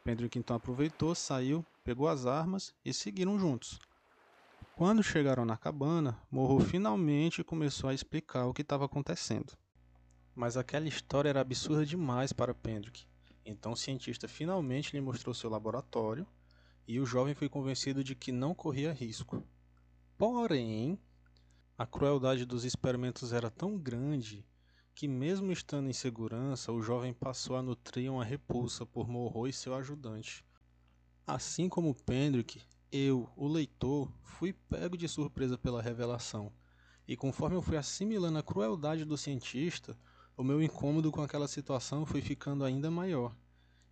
Pendrick 0.03 0.37
então 0.37 0.55
aproveitou, 0.55 1.15
saiu, 1.15 1.65
pegou 1.83 2.07
as 2.07 2.27
armas 2.27 2.73
e 2.85 2.93
seguiram 2.93 3.39
juntos. 3.39 3.79
Quando 4.75 5.01
chegaram 5.01 5.45
na 5.45 5.55
cabana, 5.55 6.21
Morro 6.29 6.59
finalmente 6.59 7.45
começou 7.45 7.89
a 7.89 7.93
explicar 7.93 8.45
o 8.45 8.53
que 8.53 8.61
estava 8.61 8.83
acontecendo. 8.83 9.53
Mas 10.35 10.57
aquela 10.57 10.85
história 10.85 11.29
era 11.29 11.39
absurda 11.39 11.85
demais 11.85 12.33
para 12.33 12.53
Pendrick. 12.53 13.05
Então 13.45 13.71
o 13.71 13.77
cientista 13.77 14.27
finalmente 14.27 14.91
lhe 14.91 14.99
mostrou 14.99 15.33
seu 15.33 15.49
laboratório 15.49 16.27
e 16.85 16.99
o 16.99 17.05
jovem 17.05 17.33
foi 17.33 17.47
convencido 17.47 18.03
de 18.03 18.15
que 18.15 18.33
não 18.33 18.53
corria 18.53 18.91
risco. 18.91 19.41
Porém, 20.17 20.99
a 21.77 21.85
crueldade 21.85 22.43
dos 22.43 22.65
experimentos 22.65 23.31
era 23.31 23.49
tão 23.49 23.77
grande 23.77 24.45
que, 24.93 25.07
mesmo 25.07 25.53
estando 25.53 25.89
em 25.89 25.93
segurança, 25.93 26.73
o 26.73 26.81
jovem 26.81 27.13
passou 27.13 27.55
a 27.55 27.61
nutrir 27.61 28.11
uma 28.11 28.25
repulsa 28.25 28.85
por 28.85 29.07
Morro 29.07 29.47
e 29.47 29.53
seu 29.53 29.73
ajudante. 29.73 30.43
Assim 31.25 31.69
como 31.69 31.95
Pendrick, 31.95 32.61
eu, 32.95 33.29
o 33.35 33.45
leitor, 33.45 34.09
fui 34.23 34.53
pego 34.53 34.95
de 34.95 35.07
surpresa 35.09 35.57
pela 35.57 35.81
revelação, 35.81 36.49
e 37.05 37.17
conforme 37.17 37.57
eu 37.57 37.61
fui 37.61 37.75
assimilando 37.75 38.37
a 38.37 38.43
crueldade 38.43 39.03
do 39.03 39.17
cientista, 39.17 39.97
o 40.37 40.43
meu 40.43 40.63
incômodo 40.63 41.11
com 41.11 41.21
aquela 41.21 41.47
situação 41.47 42.05
foi 42.05 42.21
ficando 42.21 42.63
ainda 42.63 42.89
maior. 42.89 43.35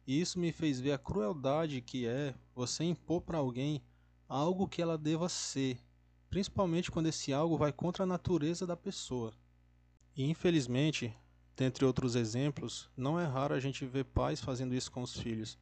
E 0.07 0.21
isso 0.21 0.39
me 0.39 0.53
fez 0.53 0.79
ver 0.79 0.93
a 0.93 0.97
crueldade 0.97 1.81
que 1.81 2.07
é 2.07 2.33
você 2.55 2.85
impor 2.85 3.21
para 3.21 3.37
alguém 3.37 3.83
algo 4.27 4.69
que 4.69 4.81
ela 4.81 4.97
deva 4.97 5.27
ser, 5.27 5.77
principalmente 6.29 6.89
quando 6.89 7.07
esse 7.07 7.33
algo 7.33 7.57
vai 7.57 7.73
contra 7.73 8.03
a 8.03 8.07
natureza 8.07 8.65
da 8.65 8.77
pessoa. 8.77 9.33
E 10.15 10.23
infelizmente, 10.23 11.13
dentre 11.57 11.83
outros 11.83 12.15
exemplos, 12.15 12.89
não 12.95 13.19
é 13.19 13.25
raro 13.25 13.53
a 13.53 13.59
gente 13.59 13.85
ver 13.85 14.05
pais 14.05 14.39
fazendo 14.39 14.73
isso 14.73 14.89
com 14.89 15.01
os 15.01 15.17
filhos, 15.17 15.57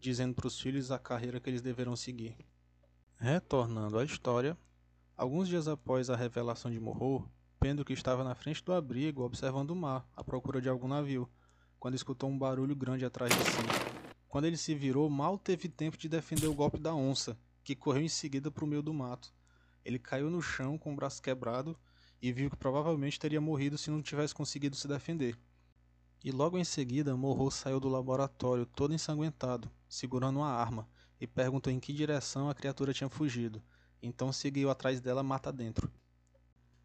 dizendo 0.00 0.34
para 0.34 0.46
os 0.46 0.58
filhos 0.58 0.90
a 0.90 0.98
carreira 0.98 1.38
que 1.38 1.50
eles 1.50 1.62
deverão 1.62 1.94
seguir. 1.94 2.36
Retornando 3.18 3.98
à 3.98 4.04
história, 4.04 4.58
alguns 5.16 5.48
dias 5.48 5.66
após 5.66 6.10
a 6.10 6.16
revelação 6.16 6.70
de 6.70 6.78
Morro, 6.78 7.26
que 7.84 7.94
estava 7.94 8.22
na 8.22 8.34
frente 8.34 8.62
do 8.62 8.74
abrigo 8.74 9.24
observando 9.24 9.70
o 9.70 9.74
mar, 9.74 10.06
à 10.14 10.22
procura 10.22 10.60
de 10.60 10.68
algum 10.68 10.86
navio, 10.86 11.26
quando 11.80 11.94
escutou 11.94 12.28
um 12.28 12.38
barulho 12.38 12.76
grande 12.76 13.06
atrás 13.06 13.34
de 13.34 13.42
si. 13.42 13.56
Quando 14.28 14.44
ele 14.44 14.58
se 14.58 14.74
virou, 14.74 15.08
mal 15.08 15.38
teve 15.38 15.66
tempo 15.66 15.96
de 15.96 16.10
defender 16.10 16.46
o 16.46 16.54
golpe 16.54 16.78
da 16.78 16.94
onça, 16.94 17.38
que 17.64 17.74
correu 17.74 18.02
em 18.02 18.08
seguida 18.08 18.50
para 18.50 18.64
o 18.64 18.68
meio 18.68 18.82
do 18.82 18.92
mato. 18.92 19.32
Ele 19.82 19.98
caiu 19.98 20.28
no 20.28 20.42
chão 20.42 20.76
com 20.76 20.92
o 20.92 20.96
braço 20.96 21.22
quebrado 21.22 21.74
e 22.20 22.30
viu 22.30 22.50
que 22.50 22.56
provavelmente 22.56 23.18
teria 23.18 23.40
morrido 23.40 23.78
se 23.78 23.90
não 23.90 24.02
tivesse 24.02 24.34
conseguido 24.34 24.76
se 24.76 24.86
defender. 24.86 25.38
E 26.22 26.30
logo 26.30 26.58
em 26.58 26.64
seguida, 26.64 27.16
Morro 27.16 27.50
saiu 27.50 27.80
do 27.80 27.88
laboratório 27.88 28.66
todo 28.66 28.92
ensanguentado, 28.92 29.70
segurando 29.88 30.40
uma 30.40 30.50
arma, 30.50 30.86
e 31.20 31.26
perguntou 31.26 31.72
em 31.72 31.80
que 31.80 31.92
direção 31.92 32.48
a 32.48 32.54
criatura 32.54 32.92
tinha 32.92 33.08
fugido. 33.08 33.62
Então 34.02 34.32
seguiu 34.32 34.70
atrás 34.70 35.00
dela 35.00 35.22
mata 35.22 35.52
dentro. 35.52 35.90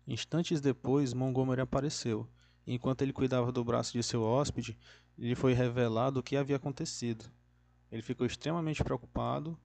Instantes 0.08 0.62
depois, 0.62 1.14
Montgomery 1.14 1.62
apareceu 1.62 2.30
Enquanto 2.66 3.02
ele 3.02 3.14
cuidava 3.14 3.52
do 3.52 3.64
braço 3.64 3.94
de 3.94 4.04
seu 4.04 4.22
hóspede, 4.22 4.78
lhe 5.18 5.36
foi 5.36 5.54
revelado 5.54 6.20
o 6.20 6.24
que 6.24 6.38
havia 6.38 6.56
acontecido. 6.56 7.26
Ele 7.92 8.02
ficou 8.02 8.26
extremamente 8.26 8.84
preocupado 8.84 9.58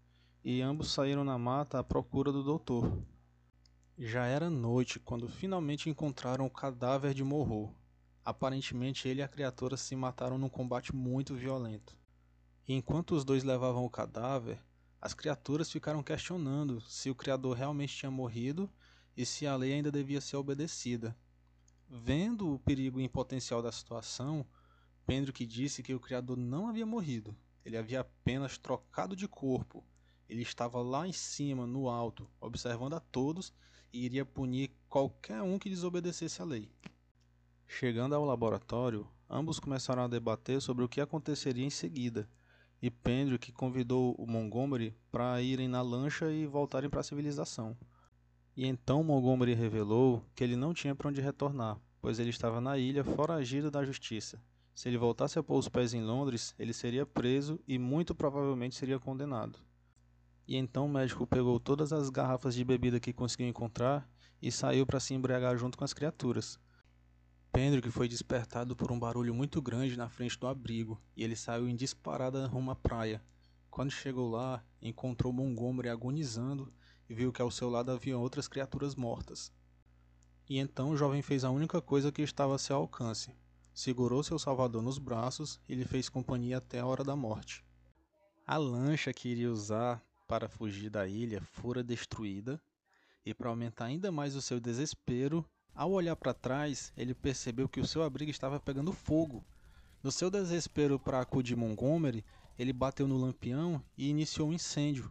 e 0.42 0.62
ambos 0.62 0.92
saíram 0.92 1.22
na 1.22 1.38
mata 1.38 1.78
à 1.78 1.84
procura 1.84 2.32
do 2.32 2.42
doutor. 2.42 3.00
Já 3.98 4.26
era 4.26 4.50
noite 4.50 4.98
quando 4.98 5.28
finalmente 5.28 5.90
encontraram 5.90 6.46
o 6.46 6.50
cadáver 6.50 7.14
de 7.14 7.22
Morro. 7.22 7.74
Aparentemente 8.24 9.08
ele 9.08 9.20
e 9.20 9.22
a 9.22 9.28
criatura 9.28 9.76
se 9.76 9.94
mataram 9.94 10.38
num 10.38 10.48
combate 10.48 10.94
muito 10.94 11.34
violento. 11.34 11.96
E 12.68 12.74
enquanto 12.74 13.14
os 13.14 13.24
dois 13.24 13.44
levavam 13.44 13.84
o 13.84 13.90
cadáver, 13.90 14.58
as 15.00 15.14
criaturas 15.14 15.70
ficaram 15.70 16.02
questionando 16.02 16.80
se 16.80 17.08
o 17.08 17.14
criador 17.14 17.56
realmente 17.56 17.94
tinha 17.94 18.10
morrido 18.10 18.68
e 19.16 19.24
se 19.24 19.46
a 19.46 19.54
lei 19.54 19.72
ainda 19.72 19.92
devia 19.92 20.20
ser 20.20 20.36
obedecida. 20.36 21.16
Vendo 21.88 22.52
o 22.52 22.58
perigo 22.58 23.00
em 23.00 23.08
potencial 23.08 23.62
da 23.62 23.70
situação, 23.70 24.44
Pendrick 25.06 25.46
disse 25.46 25.80
que 25.80 25.94
o 25.94 26.00
criador 26.00 26.36
não 26.36 26.68
havia 26.68 26.84
morrido. 26.84 27.36
Ele 27.64 27.76
havia 27.76 28.00
apenas 28.00 28.58
trocado 28.58 29.14
de 29.14 29.28
corpo. 29.28 29.84
Ele 30.28 30.42
estava 30.42 30.82
lá 30.82 31.06
em 31.06 31.12
cima, 31.12 31.64
no 31.66 31.88
alto, 31.88 32.28
observando 32.40 32.94
a 32.94 33.00
todos 33.00 33.52
e 33.92 34.04
iria 34.04 34.24
punir 34.24 34.72
qualquer 34.88 35.40
um 35.40 35.56
que 35.56 35.70
desobedecesse 35.70 36.42
à 36.42 36.44
lei. 36.44 36.68
Chegando 37.68 38.16
ao 38.16 38.24
laboratório, 38.24 39.06
ambos 39.30 39.60
começaram 39.60 40.02
a 40.02 40.08
debater 40.08 40.60
sobre 40.60 40.84
o 40.84 40.88
que 40.88 41.00
aconteceria 41.00 41.64
em 41.64 41.70
seguida, 41.70 42.28
e 42.80 42.90
Pendrick 42.90 43.52
convidou 43.52 44.14
o 44.18 44.26
Montgomery 44.26 44.94
para 45.10 45.40
irem 45.40 45.68
na 45.68 45.82
lancha 45.82 46.30
e 46.30 46.46
voltarem 46.46 46.90
para 46.90 47.00
a 47.00 47.04
civilização. 47.04 47.76
E 48.56 48.66
então 48.66 49.02
Montgomery 49.02 49.54
revelou 49.54 50.22
que 50.34 50.42
ele 50.42 50.56
não 50.56 50.72
tinha 50.72 50.94
para 50.94 51.08
onde 51.08 51.20
retornar, 51.20 51.78
pois 52.00 52.18
ele 52.18 52.30
estava 52.30 52.60
na 52.60 52.78
ilha 52.78 53.04
foragido 53.04 53.70
da 53.70 53.84
justiça. 53.84 54.40
Se 54.74 54.88
ele 54.88 54.98
voltasse 54.98 55.38
a 55.38 55.42
pôr 55.42 55.58
os 55.58 55.68
pés 55.68 55.94
em 55.94 56.02
Londres, 56.02 56.54
ele 56.58 56.72
seria 56.72 57.06
preso 57.06 57.58
e 57.66 57.78
muito 57.78 58.14
provavelmente 58.14 58.74
seria 58.74 58.98
condenado. 58.98 59.58
E 60.46 60.56
então 60.56 60.86
o 60.86 60.88
médico 60.88 61.26
pegou 61.26 61.58
todas 61.58 61.92
as 61.92 62.08
garrafas 62.10 62.54
de 62.54 62.64
bebida 62.64 63.00
que 63.00 63.12
conseguiu 63.12 63.48
encontrar 63.48 64.08
e 64.40 64.52
saiu 64.52 64.86
para 64.86 65.00
se 65.00 65.14
embriagar 65.14 65.56
junto 65.56 65.76
com 65.76 65.84
as 65.84 65.92
criaturas. 65.92 66.60
Pendrick 67.56 67.90
foi 67.90 68.06
despertado 68.06 68.76
por 68.76 68.92
um 68.92 68.98
barulho 68.98 69.34
muito 69.34 69.62
grande 69.62 69.96
na 69.96 70.10
frente 70.10 70.38
do 70.38 70.46
abrigo 70.46 71.00
e 71.16 71.24
ele 71.24 71.34
saiu 71.34 71.66
em 71.66 71.74
disparada 71.74 72.46
rumo 72.46 72.70
à 72.70 72.76
praia. 72.76 73.24
Quando 73.70 73.90
chegou 73.90 74.28
lá, 74.30 74.62
encontrou 74.82 75.32
Montgomery 75.32 75.88
agonizando 75.88 76.70
e 77.08 77.14
viu 77.14 77.32
que 77.32 77.40
ao 77.40 77.50
seu 77.50 77.70
lado 77.70 77.90
havia 77.90 78.18
outras 78.18 78.46
criaturas 78.46 78.94
mortas. 78.94 79.50
E 80.46 80.58
então 80.58 80.90
o 80.90 80.98
jovem 80.98 81.22
fez 81.22 81.44
a 81.44 81.50
única 81.50 81.80
coisa 81.80 82.12
que 82.12 82.20
estava 82.20 82.54
a 82.54 82.58
seu 82.58 82.76
alcance. 82.76 83.34
Segurou 83.72 84.22
seu 84.22 84.38
salvador 84.38 84.82
nos 84.82 84.98
braços 84.98 85.58
e 85.66 85.74
lhe 85.74 85.86
fez 85.86 86.10
companhia 86.10 86.58
até 86.58 86.80
a 86.80 86.86
hora 86.86 87.02
da 87.02 87.16
morte. 87.16 87.64
A 88.46 88.58
lancha 88.58 89.14
que 89.14 89.30
iria 89.30 89.50
usar 89.50 90.04
para 90.28 90.46
fugir 90.46 90.90
da 90.90 91.08
ilha 91.08 91.40
fora 91.40 91.82
destruída, 91.82 92.60
e 93.24 93.32
para 93.32 93.48
aumentar 93.48 93.86
ainda 93.86 94.12
mais 94.12 94.36
o 94.36 94.42
seu 94.42 94.60
desespero, 94.60 95.42
ao 95.76 95.92
olhar 95.92 96.16
para 96.16 96.34
trás, 96.34 96.92
ele 96.96 97.14
percebeu 97.14 97.68
que 97.68 97.80
o 97.80 97.86
seu 97.86 98.02
abrigo 98.02 98.30
estava 98.30 98.58
pegando 98.58 98.92
fogo. 98.92 99.44
No 100.02 100.10
seu 100.10 100.30
desespero 100.30 100.98
para 100.98 101.20
acudir 101.20 101.56
Montgomery, 101.56 102.24
ele 102.58 102.72
bateu 102.72 103.06
no 103.06 103.16
lampião 103.16 103.80
e 103.96 104.08
iniciou 104.08 104.48
um 104.48 104.52
incêndio, 104.52 105.10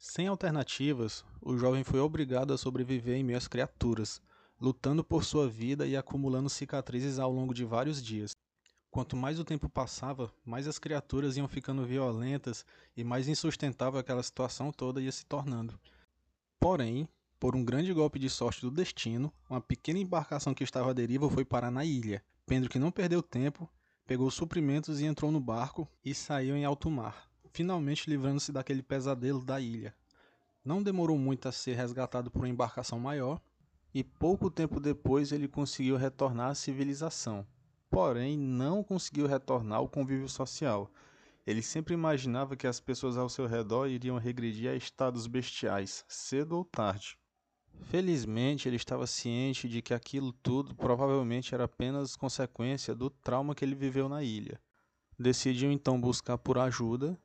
sem 0.00 0.28
alternativas, 0.28 1.24
o 1.42 1.58
jovem 1.58 1.82
foi 1.82 1.98
obrigado 1.98 2.54
a 2.54 2.58
sobreviver 2.58 3.16
em 3.16 3.24
meio 3.24 3.36
às 3.36 3.48
criaturas, 3.48 4.22
lutando 4.60 5.02
por 5.02 5.24
sua 5.24 5.48
vida 5.48 5.88
e 5.88 5.96
acumulando 5.96 6.48
cicatrizes 6.48 7.18
ao 7.18 7.32
longo 7.32 7.52
de 7.52 7.64
vários 7.64 8.00
dias. 8.00 8.30
Quanto 8.92 9.16
mais 9.16 9.40
o 9.40 9.44
tempo 9.44 9.68
passava, 9.68 10.32
mais 10.44 10.68
as 10.68 10.78
criaturas 10.78 11.36
iam 11.36 11.48
ficando 11.48 11.84
violentas 11.84 12.64
e 12.96 13.02
mais 13.02 13.26
insustentável 13.26 13.98
aquela 13.98 14.22
situação 14.22 14.70
toda 14.70 15.02
ia 15.02 15.10
se 15.10 15.26
tornando. 15.26 15.76
Porém, 16.60 17.08
por 17.38 17.54
um 17.56 17.64
grande 17.64 17.92
golpe 17.92 18.18
de 18.18 18.28
sorte 18.28 18.60
do 18.60 18.70
destino, 18.70 19.32
uma 19.48 19.60
pequena 19.60 19.98
embarcação 19.98 20.54
que 20.54 20.64
estava 20.64 20.90
à 20.90 20.92
deriva 20.92 21.30
foi 21.30 21.44
parar 21.44 21.70
na 21.70 21.84
ilha. 21.84 22.22
Pedro, 22.46 22.68
que 22.68 22.78
não 22.78 22.90
perdeu 22.90 23.22
tempo, 23.22 23.68
pegou 24.06 24.30
suprimentos 24.30 25.00
e 25.00 25.04
entrou 25.04 25.30
no 25.30 25.40
barco 25.40 25.88
e 26.04 26.14
saiu 26.14 26.56
em 26.56 26.64
alto 26.64 26.90
mar 26.90 27.28
finalmente 27.58 28.08
livrando-se 28.08 28.52
daquele 28.52 28.82
pesadelo 28.82 29.44
da 29.44 29.60
ilha. 29.60 29.92
Não 30.64 30.80
demorou 30.80 31.18
muito 31.18 31.48
a 31.48 31.52
ser 31.52 31.74
resgatado 31.74 32.30
por 32.30 32.40
uma 32.40 32.48
embarcação 32.48 33.00
maior, 33.00 33.40
e 33.92 34.04
pouco 34.04 34.48
tempo 34.50 34.78
depois 34.78 35.32
ele 35.32 35.48
conseguiu 35.48 35.96
retornar 35.96 36.50
à 36.50 36.54
civilização. 36.54 37.44
Porém, 37.90 38.38
não 38.38 38.84
conseguiu 38.84 39.26
retornar 39.26 39.78
ao 39.78 39.88
convívio 39.88 40.28
social. 40.28 40.88
Ele 41.46 41.62
sempre 41.62 41.94
imaginava 41.94 42.54
que 42.54 42.66
as 42.66 42.78
pessoas 42.78 43.16
ao 43.16 43.28
seu 43.28 43.46
redor 43.46 43.88
iriam 43.88 44.18
regredir 44.18 44.70
a 44.70 44.76
estados 44.76 45.26
bestiais, 45.26 46.04
cedo 46.06 46.58
ou 46.58 46.64
tarde. 46.64 47.18
Felizmente, 47.82 48.68
ele 48.68 48.76
estava 48.76 49.06
ciente 49.06 49.68
de 49.68 49.80
que 49.80 49.94
aquilo 49.94 50.32
tudo 50.32 50.74
provavelmente 50.74 51.54
era 51.54 51.64
apenas 51.64 52.16
consequência 52.16 52.94
do 52.94 53.08
trauma 53.08 53.54
que 53.54 53.64
ele 53.64 53.74
viveu 53.74 54.08
na 54.08 54.22
ilha. 54.22 54.60
Decidiu 55.18 55.72
então 55.72 56.00
buscar 56.00 56.36
por 56.38 56.58
ajuda 56.58 57.18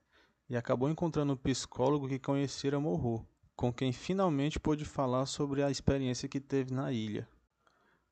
e 0.49 0.55
acabou 0.55 0.89
encontrando 0.89 1.33
um 1.33 1.37
psicólogo 1.37 2.07
que 2.07 2.19
conhecera 2.19 2.79
Morro, 2.79 3.27
com 3.55 3.73
quem 3.73 3.91
finalmente 3.91 4.59
pôde 4.59 4.85
falar 4.85 5.25
sobre 5.25 5.63
a 5.63 5.69
experiência 5.69 6.29
que 6.29 6.39
teve 6.39 6.73
na 6.73 6.91
ilha. 6.91 7.27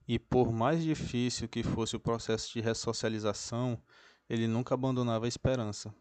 E 0.08 0.20
por 0.20 0.52
mais 0.52 0.84
difícil 0.84 1.48
que 1.48 1.64
fosse 1.64 1.96
o 1.96 2.00
processo 2.00 2.52
de 2.52 2.60
ressocialização, 2.60 3.82
ele 4.30 4.48
nunca 4.48 4.74
abandonava 4.74 5.26
a 5.26 5.30
esperança, 5.30 5.94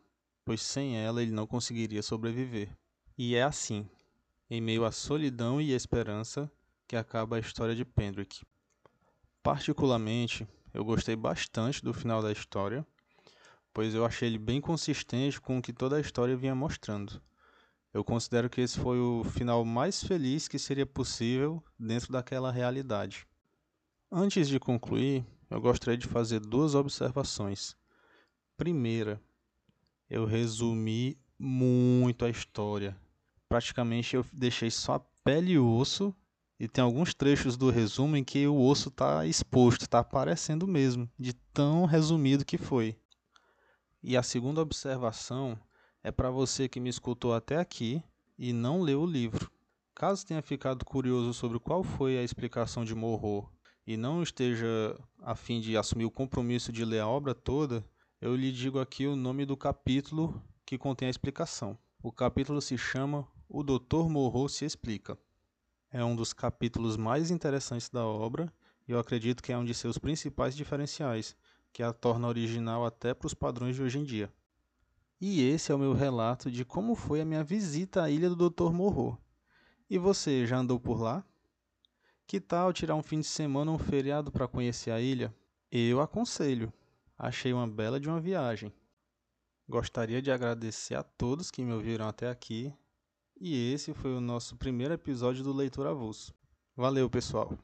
pois 0.44 0.62
sem 0.62 0.96
ela 0.96 1.22
ele 1.22 1.32
não 1.32 1.46
conseguiria 1.46 2.02
sobreviver. 2.02 2.76
E 3.16 3.34
é 3.34 3.42
assim, 3.42 3.88
em 4.50 4.60
meio 4.60 4.84
à 4.84 4.90
solidão 4.92 5.60
e 5.60 5.72
esperança, 5.72 6.50
que 6.86 6.96
acaba 6.96 7.36
a 7.36 7.40
história 7.40 7.74
de 7.74 7.84
Pendrick. 7.84 8.42
Particularmente, 9.42 10.46
eu 10.74 10.84
gostei 10.84 11.16
bastante 11.16 11.82
do 11.82 11.94
final 11.94 12.20
da 12.20 12.32
história 12.32 12.84
pois 13.72 13.94
eu 13.94 14.04
achei 14.04 14.28
ele 14.28 14.38
bem 14.38 14.60
consistente 14.60 15.40
com 15.40 15.58
o 15.58 15.62
que 15.62 15.72
toda 15.72 15.96
a 15.96 16.00
história 16.00 16.36
vinha 16.36 16.54
mostrando. 16.54 17.20
Eu 17.92 18.04
considero 18.04 18.48
que 18.48 18.60
esse 18.60 18.78
foi 18.78 18.98
o 18.98 19.24
final 19.24 19.64
mais 19.64 20.02
feliz 20.02 20.46
que 20.46 20.58
seria 20.58 20.86
possível 20.86 21.62
dentro 21.78 22.12
daquela 22.12 22.50
realidade. 22.50 23.26
Antes 24.10 24.48
de 24.48 24.60
concluir, 24.60 25.24
eu 25.48 25.60
gostaria 25.60 25.98
de 25.98 26.06
fazer 26.06 26.40
duas 26.40 26.74
observações. 26.74 27.76
Primeira, 28.56 29.20
eu 30.08 30.24
resumi 30.24 31.18
muito 31.38 32.24
a 32.24 32.30
história. 32.30 32.96
Praticamente 33.50 34.14
eu 34.14 34.24
deixei 34.32 34.70
só 34.70 34.94
a 34.94 35.00
pele 35.24 35.54
e 35.54 35.58
o 35.58 35.68
osso, 35.68 36.14
e 36.56 36.68
tem 36.68 36.84
alguns 36.84 37.12
trechos 37.12 37.56
do 37.56 37.68
resumo 37.68 38.16
em 38.16 38.22
que 38.22 38.46
o 38.46 38.56
osso 38.56 38.90
está 38.90 39.26
exposto, 39.26 39.82
está 39.82 39.98
aparecendo 39.98 40.68
mesmo, 40.68 41.10
de 41.18 41.32
tão 41.32 41.84
resumido 41.84 42.44
que 42.44 42.56
foi. 42.56 42.96
E 44.00 44.16
a 44.16 44.22
segunda 44.22 44.62
observação 44.62 45.58
é 46.00 46.12
para 46.12 46.30
você 46.30 46.68
que 46.68 46.78
me 46.78 46.88
escutou 46.88 47.34
até 47.34 47.56
aqui 47.56 48.00
e 48.38 48.52
não 48.52 48.82
leu 48.82 49.02
o 49.02 49.06
livro. 49.06 49.50
Caso 49.96 50.24
tenha 50.24 50.42
ficado 50.42 50.84
curioso 50.84 51.34
sobre 51.34 51.58
qual 51.58 51.82
foi 51.82 52.18
a 52.18 52.22
explicação 52.22 52.84
de 52.84 52.94
Morro 52.94 53.50
e 53.84 53.96
não 53.96 54.22
esteja 54.22 54.96
a 55.22 55.34
fim 55.34 55.60
de 55.60 55.76
assumir 55.76 56.04
o 56.04 56.10
compromisso 56.10 56.70
de 56.70 56.84
ler 56.84 57.00
a 57.00 57.08
obra 57.08 57.34
toda, 57.34 57.84
eu 58.20 58.36
lhe 58.36 58.52
digo 58.52 58.78
aqui 58.78 59.08
o 59.08 59.16
nome 59.16 59.44
do 59.44 59.56
capítulo 59.56 60.40
que 60.64 60.78
contém 60.78 61.08
a 61.08 61.10
explicação. 61.10 61.76
O 62.00 62.12
capítulo 62.12 62.60
se 62.60 62.78
chama 62.78 63.26
O 63.52 63.64
Dr. 63.64 64.08
Morro 64.08 64.48
se 64.48 64.64
explica. 64.64 65.18
É 65.90 66.04
um 66.04 66.14
dos 66.14 66.32
capítulos 66.32 66.96
mais 66.96 67.32
interessantes 67.32 67.88
da 67.88 68.06
obra 68.06 68.50
e 68.86 68.92
eu 68.92 68.98
acredito 69.00 69.42
que 69.42 69.52
é 69.52 69.58
um 69.58 69.64
de 69.64 69.74
seus 69.74 69.98
principais 69.98 70.54
diferenciais, 70.54 71.36
que 71.72 71.82
a 71.82 71.92
torna 71.92 72.28
original 72.28 72.86
até 72.86 73.12
para 73.12 73.26
os 73.26 73.34
padrões 73.34 73.74
de 73.74 73.82
hoje 73.82 73.98
em 73.98 74.04
dia. 74.04 74.32
E 75.20 75.42
esse 75.42 75.72
é 75.72 75.74
o 75.74 75.78
meu 75.80 75.94
relato 75.94 76.48
de 76.48 76.64
como 76.64 76.94
foi 76.94 77.20
a 77.20 77.24
minha 77.24 77.42
visita 77.42 78.04
à 78.04 78.08
ilha 78.08 78.30
do 78.30 78.48
Dr. 78.48 78.70
Morro. 78.70 79.18
E 79.90 79.98
você 79.98 80.46
já 80.46 80.58
andou 80.58 80.78
por 80.78 81.00
lá? 81.00 81.24
Que 82.28 82.38
tal 82.40 82.72
tirar 82.72 82.94
um 82.94 83.02
fim 83.02 83.18
de 83.18 83.26
semana 83.26 83.72
ou 83.72 83.76
um 83.76 83.80
feriado 83.80 84.30
para 84.30 84.46
conhecer 84.46 84.92
a 84.92 85.00
ilha? 85.00 85.34
Eu 85.72 86.00
aconselho. 86.00 86.72
Achei 87.18 87.52
uma 87.52 87.66
bela 87.66 87.98
de 87.98 88.08
uma 88.08 88.20
viagem. 88.20 88.72
Gostaria 89.68 90.22
de 90.22 90.30
agradecer 90.30 90.94
a 90.94 91.02
todos 91.02 91.50
que 91.50 91.64
me 91.64 91.72
ouviram 91.72 92.06
até 92.06 92.30
aqui. 92.30 92.72
E 93.40 93.72
esse 93.72 93.94
foi 93.94 94.14
o 94.14 94.20
nosso 94.20 94.54
primeiro 94.54 94.92
episódio 94.92 95.42
do 95.42 95.50
Leitor 95.50 95.86
Avulso. 95.86 96.34
Valeu, 96.76 97.08
pessoal! 97.08 97.56